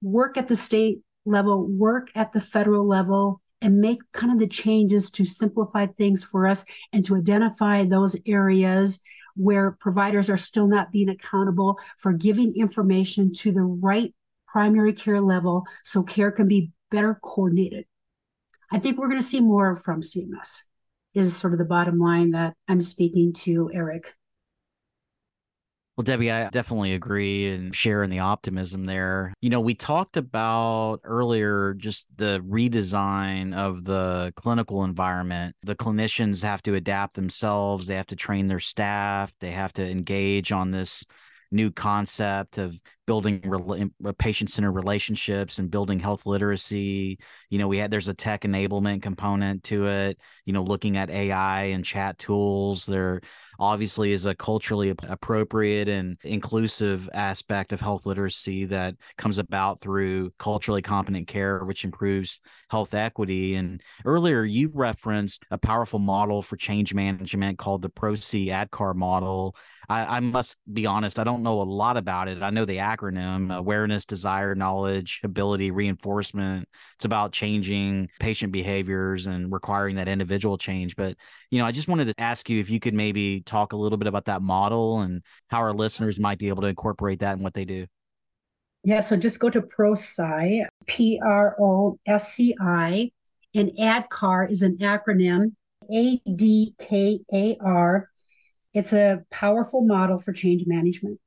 [0.00, 4.46] work at the state level, work at the federal level, and make kind of the
[4.46, 9.00] changes to simplify things for us and to identify those areas
[9.36, 14.14] where providers are still not being accountable for giving information to the right
[14.46, 17.86] primary care level so care can be better coordinated.
[18.70, 20.60] I think we're going to see more from CMS,
[21.14, 24.14] is sort of the bottom line that I'm speaking to Eric.
[25.96, 29.32] Well, Debbie, I definitely agree and share in the optimism there.
[29.40, 35.54] You know, we talked about earlier just the redesign of the clinical environment.
[35.62, 39.88] The clinicians have to adapt themselves, they have to train their staff, they have to
[39.88, 41.04] engage on this
[41.52, 47.16] new concept of building re- uh, patient-centered relationships and building health literacy
[47.48, 51.10] you know we had there's a tech enablement component to it you know looking at
[51.10, 53.20] ai and chat tools there
[53.58, 60.32] obviously is a culturally appropriate and inclusive aspect of health literacy that comes about through
[60.38, 63.54] culturally competent care which improves health equity.
[63.54, 69.54] And earlier you referenced a powerful model for change management called the Prosci ADKAR model
[69.88, 72.42] I, I, must be honest, I don't know a lot about it.
[72.42, 76.68] I know the acronym awareness, desire, knowledge, ability, reinforcement.
[76.96, 80.96] It's about changing patient behaviors and requiring that individual change.
[80.96, 81.16] But,
[81.50, 83.98] you know, I just wanted to ask you if you could maybe talk a little
[83.98, 87.42] bit about that model and how our listeners might be able to incorporate that in
[87.42, 87.86] what they do.
[88.84, 93.10] Yeah, so just go to PRO-SCI, P R O S C I,
[93.54, 95.52] and ADKAR is an acronym,
[95.90, 98.10] A D K A R
[98.74, 101.20] it's a powerful model for change management.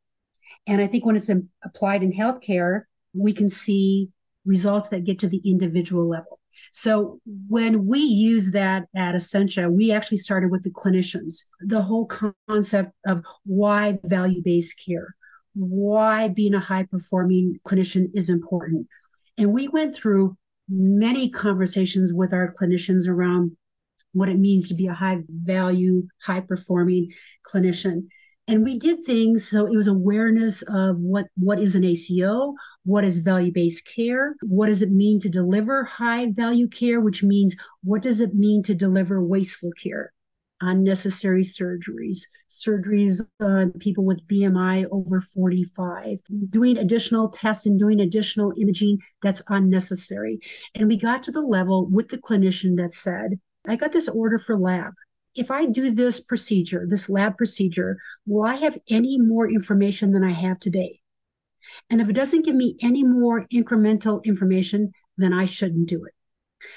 [0.68, 1.30] And I think when it's
[1.64, 2.84] applied in healthcare,
[3.14, 4.10] we can see
[4.46, 6.40] results that get to the individual level.
[6.72, 12.10] So when we use that at Essentia, we actually started with the clinicians, the whole
[12.50, 15.16] concept of why value based care,
[15.54, 18.88] why being a high performing clinician is important.
[19.38, 20.36] And we went through
[20.68, 23.56] many conversations with our clinicians around
[24.18, 27.12] what it means to be a high value, high performing
[27.46, 28.08] clinician.
[28.50, 32.54] And we did things so it was awareness of what what is an ACO,
[32.86, 37.24] what is value based care, what does it mean to deliver high value care, which
[37.24, 40.14] means what does it mean to deliver wasteful care,
[40.62, 48.54] unnecessary surgeries, surgeries on people with BMI over 45, doing additional tests and doing additional
[48.58, 50.40] imaging that's unnecessary.
[50.74, 54.40] And we got to the level with the clinician that said, I got this order
[54.40, 54.94] for lab.
[55.36, 60.24] If I do this procedure, this lab procedure, will I have any more information than
[60.24, 61.02] I have today?
[61.90, 66.14] And if it doesn't give me any more incremental information, then I shouldn't do it.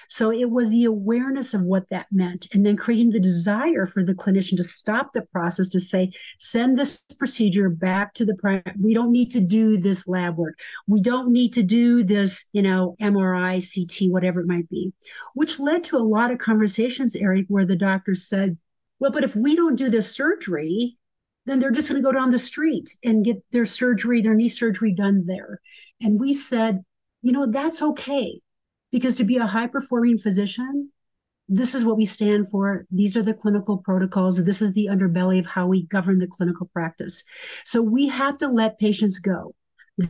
[0.09, 4.05] So it was the awareness of what that meant, and then creating the desire for
[4.05, 8.63] the clinician to stop the process to say, send this procedure back to the.
[8.81, 10.59] We don't need to do this lab work.
[10.87, 14.93] We don't need to do this, you know, MRI, CT, whatever it might be,
[15.35, 18.59] which led to a lot of conversations, Eric, where the doctors said,
[18.99, 20.99] well, but if we don't do this surgery,
[21.47, 24.49] then they're just going to go down the street and get their surgery, their knee
[24.49, 25.61] surgery done there.
[26.03, 26.85] And we said,
[27.23, 28.41] you know, that's okay
[28.91, 30.91] because to be a high performing physician,
[31.49, 32.87] this is what we stand for.
[32.91, 34.43] These are the clinical protocols.
[34.45, 37.25] This is the underbelly of how we govern the clinical practice.
[37.65, 39.55] So we have to let patients go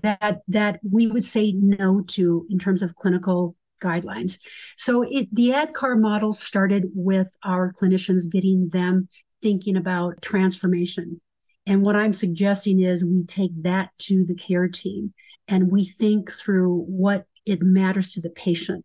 [0.02, 4.38] that that we would say no to in terms of clinical guidelines.
[4.76, 9.08] So it, the ADKAR model started with our clinicians getting them
[9.42, 11.20] thinking about transformation.
[11.66, 15.14] And what I'm suggesting is we take that to the care team
[15.48, 18.84] and we think through what it matters to the patient,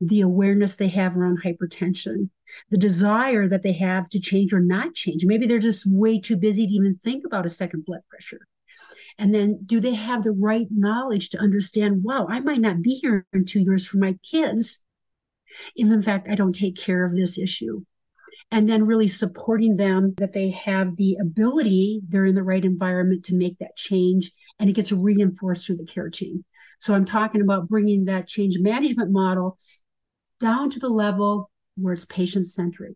[0.00, 2.30] the awareness they have around hypertension,
[2.70, 5.24] the desire that they have to change or not change.
[5.24, 8.40] Maybe they're just way too busy to even think about a second blood pressure.
[9.18, 12.94] And then do they have the right knowledge to understand, wow, I might not be
[12.94, 14.82] here in two years for my kids
[15.76, 17.82] if in fact I don't take care of this issue
[18.50, 23.24] and then really supporting them that they have the ability, they're in the right environment
[23.26, 26.44] to make that change, and it gets reinforced through the care team.
[26.80, 29.58] So I'm talking about bringing that change management model
[30.40, 32.94] down to the level where it's patient centric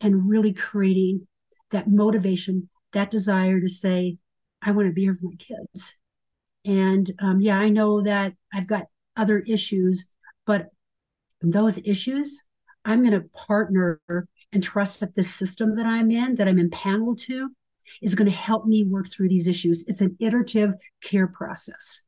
[0.00, 1.26] and really creating
[1.70, 4.16] that motivation, that desire to say,
[4.62, 5.96] I want to be here for my kids.
[6.64, 8.84] And um, yeah, I know that I've got
[9.16, 10.08] other issues,
[10.46, 10.68] but
[11.42, 12.42] those issues,
[12.84, 14.00] I'm going to partner
[14.52, 17.50] and trust that this system that I'm in, that I'm empaneled to,
[18.00, 19.84] is going to help me work through these issues.
[19.88, 22.02] It's an iterative care process.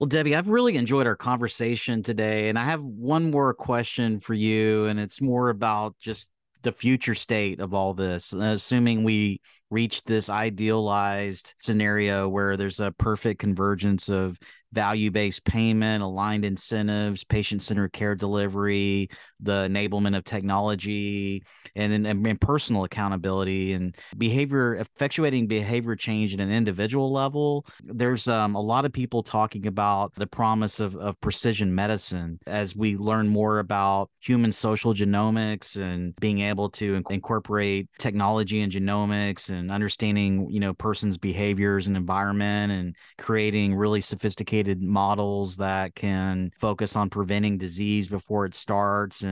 [0.00, 2.48] Well, Debbie, I've really enjoyed our conversation today.
[2.48, 6.30] And I have one more question for you, and it's more about just
[6.62, 12.80] the future state of all this, uh, assuming we reach this idealized scenario where there's
[12.80, 14.38] a perfect convergence of
[14.72, 19.10] value based payment, aligned incentives, patient centered care delivery,
[19.42, 21.42] the enablement of technology,
[21.76, 27.66] and then and personal accountability and behavior, effectuating behavior change at an individual level.
[27.82, 32.74] There's um, a lot of people talking about the promise of, of precision medicine as
[32.74, 39.50] we learn more about human social genomics and being able to incorporate technology and genomics
[39.50, 45.94] and understanding, you know, person's behaviors and environment and creating really sophisticated sophisticated models that
[45.94, 49.29] can focus on preventing disease before it starts and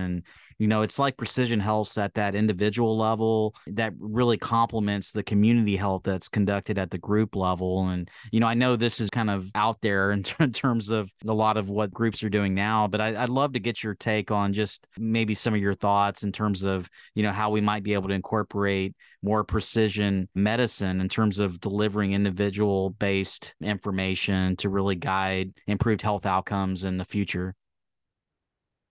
[0.59, 5.77] you know it's like precision health at that individual level that really complements the community
[5.77, 9.31] health that's conducted at the group level and you know i know this is kind
[9.31, 12.87] of out there in, in terms of a lot of what groups are doing now
[12.87, 16.23] but I, would love to get your take on just maybe some of your thoughts
[16.23, 21.01] in terms of you know how we might be able to incorporate more precision medicine
[21.01, 27.05] in terms of delivering individual based information to really guide improved health outcomes in the
[27.05, 27.55] future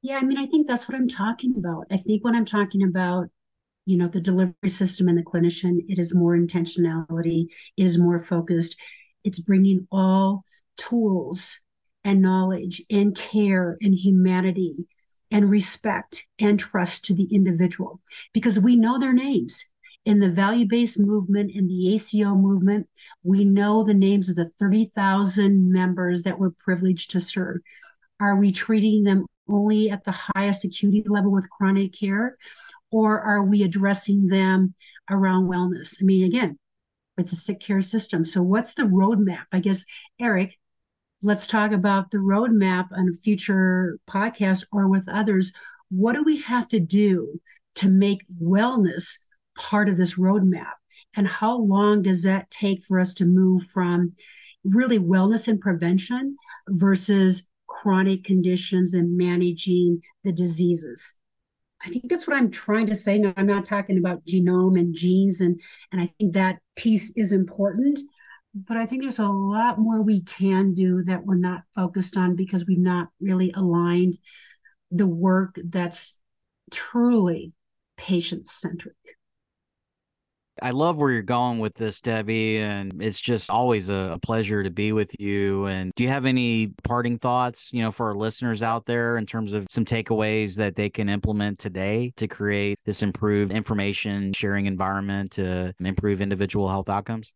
[0.02, 1.88] yeah, I mean, I think that's what I'm talking about.
[1.92, 3.28] I think when I'm talking about,
[3.86, 8.20] you know, the delivery system and the clinician, it is more intentionality, it is more
[8.20, 8.78] focused.
[9.24, 10.44] It's bringing all
[10.78, 11.60] tools
[12.04, 14.88] and knowledge and care and humanity
[15.32, 18.00] and respect and trust to the individual
[18.34, 19.66] because we know their names.
[20.06, 22.88] In the value based movement, in the ACO movement,
[23.24, 27.58] we know the names of the 30,000 members that we're privileged to serve.
[28.20, 32.38] Are we treating them only at the highest acuity level with chronic care?
[32.92, 34.74] Or are we addressing them
[35.10, 35.98] around wellness?
[36.02, 36.58] I mean, again,
[37.18, 38.26] it's a sick care system.
[38.26, 39.46] So, what's the roadmap?
[39.52, 39.86] I guess,
[40.20, 40.58] Eric,
[41.22, 45.52] let's talk about the roadmap on a future podcast or with others.
[45.90, 47.40] What do we have to do
[47.76, 49.18] to make wellness
[49.58, 50.74] part of this roadmap?
[51.16, 54.14] And how long does that take for us to move from
[54.64, 56.38] really wellness and prevention
[56.68, 57.48] versus
[57.82, 61.14] chronic conditions and managing the diseases.
[61.86, 63.20] I think that's what I'm trying to say.
[63.20, 65.62] Now, I'm not talking about genome and genes, and,
[65.92, 68.00] and I think that piece is important.
[68.56, 72.36] But I think there's a lot more we can do that we're not focused on
[72.36, 74.18] because we've not really aligned
[74.90, 76.18] the work that's
[76.72, 77.54] truly
[77.96, 78.96] patient centric.
[80.62, 84.64] I love where you're going with this, Debbie, and it's just always a, a, pleasure
[84.64, 85.66] to be with you.
[85.66, 89.26] And do you have any parting thoughts, you know, for our listeners out there in
[89.26, 94.66] terms of some takeaways that they can implement today to create this improved information sharing
[94.66, 97.34] environment to improve individual health outcomes?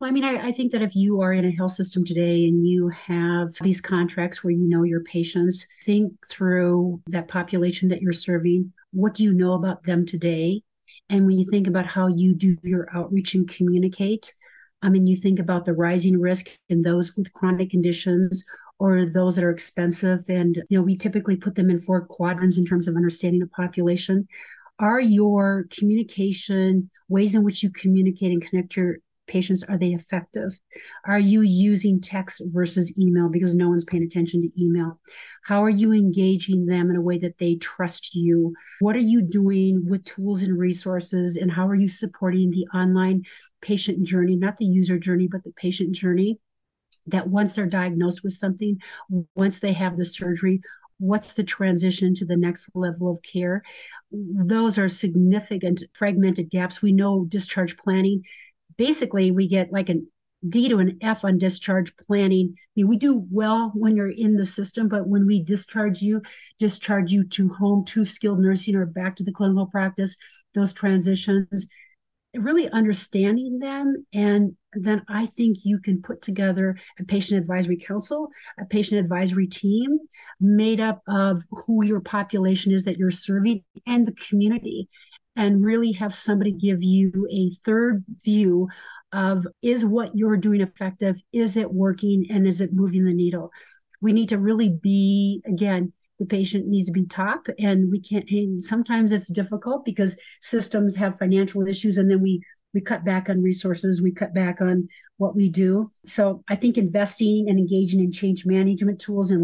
[0.00, 2.46] Well, I mean, I, I, think that if you are in a health system today
[2.46, 8.02] and you have these contracts where you know your patients, think through that population that
[8.02, 8.72] you're serving.
[8.90, 10.62] What do you know about them today?
[11.08, 14.34] And when you think about how you do your outreach and communicate,
[14.82, 18.44] I mean, you think about the rising risk in those with chronic conditions
[18.78, 20.20] or those that are expensive.
[20.28, 23.46] And, you know, we typically put them in four quadrants in terms of understanding the
[23.46, 24.26] population.
[24.78, 28.96] Are your communication ways in which you communicate and connect your
[29.26, 30.58] patients are they effective?
[31.04, 35.00] Are you using text versus email because no one's paying attention to email?
[35.44, 38.54] How are you engaging them in a way that they trust you?
[38.80, 43.22] What are you doing with tools and resources and how are you supporting the online
[43.60, 46.38] patient journey not the user journey but the patient journey?
[47.06, 48.78] That once they're diagnosed with something
[49.34, 50.60] once they have the surgery
[50.98, 53.62] what's the transition to the next level of care?
[54.12, 56.82] Those are significant fragmented gaps.
[56.82, 58.22] We know discharge planning
[58.76, 60.06] basically we get like an
[60.48, 62.54] D to an F on discharge planning.
[62.54, 66.20] I mean, we do well when you're in the system, but when we discharge you,
[66.58, 70.16] discharge you to home, to skilled nursing, or back to the clinical practice,
[70.54, 71.66] those transitions,
[72.34, 78.28] really understanding them and then I think you can put together a patient advisory council,
[78.58, 79.98] a patient advisory team
[80.40, 84.88] made up of who your population is that you're serving and the community,
[85.36, 88.68] and really have somebody give you a third view
[89.12, 91.16] of is what you're doing effective?
[91.32, 92.26] Is it working?
[92.30, 93.50] And is it moving the needle?
[94.00, 98.28] We need to really be, again, the patient needs to be top and we can't
[98.30, 102.40] and sometimes it's difficult because systems have financial issues and then we
[102.72, 106.78] we cut back on resources we cut back on what we do so i think
[106.78, 109.42] investing and engaging in change management tools and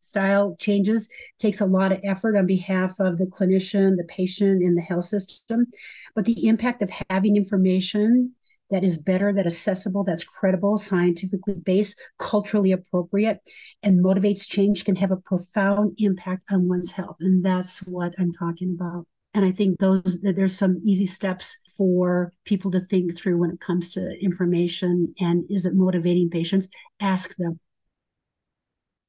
[0.00, 4.76] lifestyle changes takes a lot of effort on behalf of the clinician the patient and
[4.76, 5.66] the health system
[6.14, 8.32] but the impact of having information
[8.70, 13.40] that is better, that accessible, that's credible, scientifically based, culturally appropriate,
[13.82, 17.16] and motivates change can have a profound impact on one's health.
[17.20, 19.06] And that's what I'm talking about.
[19.34, 23.60] And I think those there's some easy steps for people to think through when it
[23.60, 26.68] comes to information and is it motivating patients?
[27.00, 27.60] Ask them.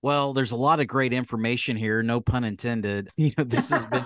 [0.01, 3.09] Well, there's a lot of great information here, no pun intended.
[3.17, 4.05] You know, this has been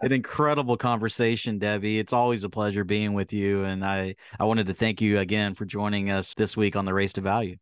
[0.00, 1.98] an incredible conversation, Debbie.
[1.98, 5.54] It's always a pleasure being with you and I I wanted to thank you again
[5.54, 7.56] for joining us this week on the Race to Value.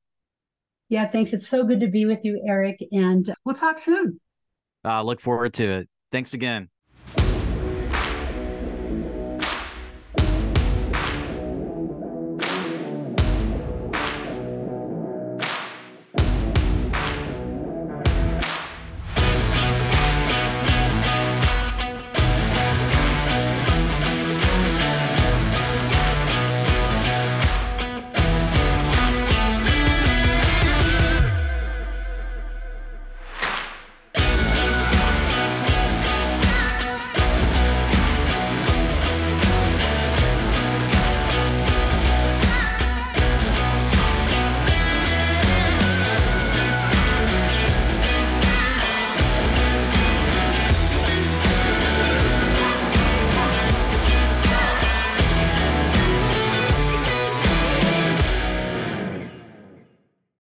[0.88, 1.32] Yeah, thanks.
[1.32, 4.20] It's so good to be with you, Eric, and we'll talk soon.
[4.84, 5.88] I uh, look forward to it.
[6.12, 6.68] Thanks again.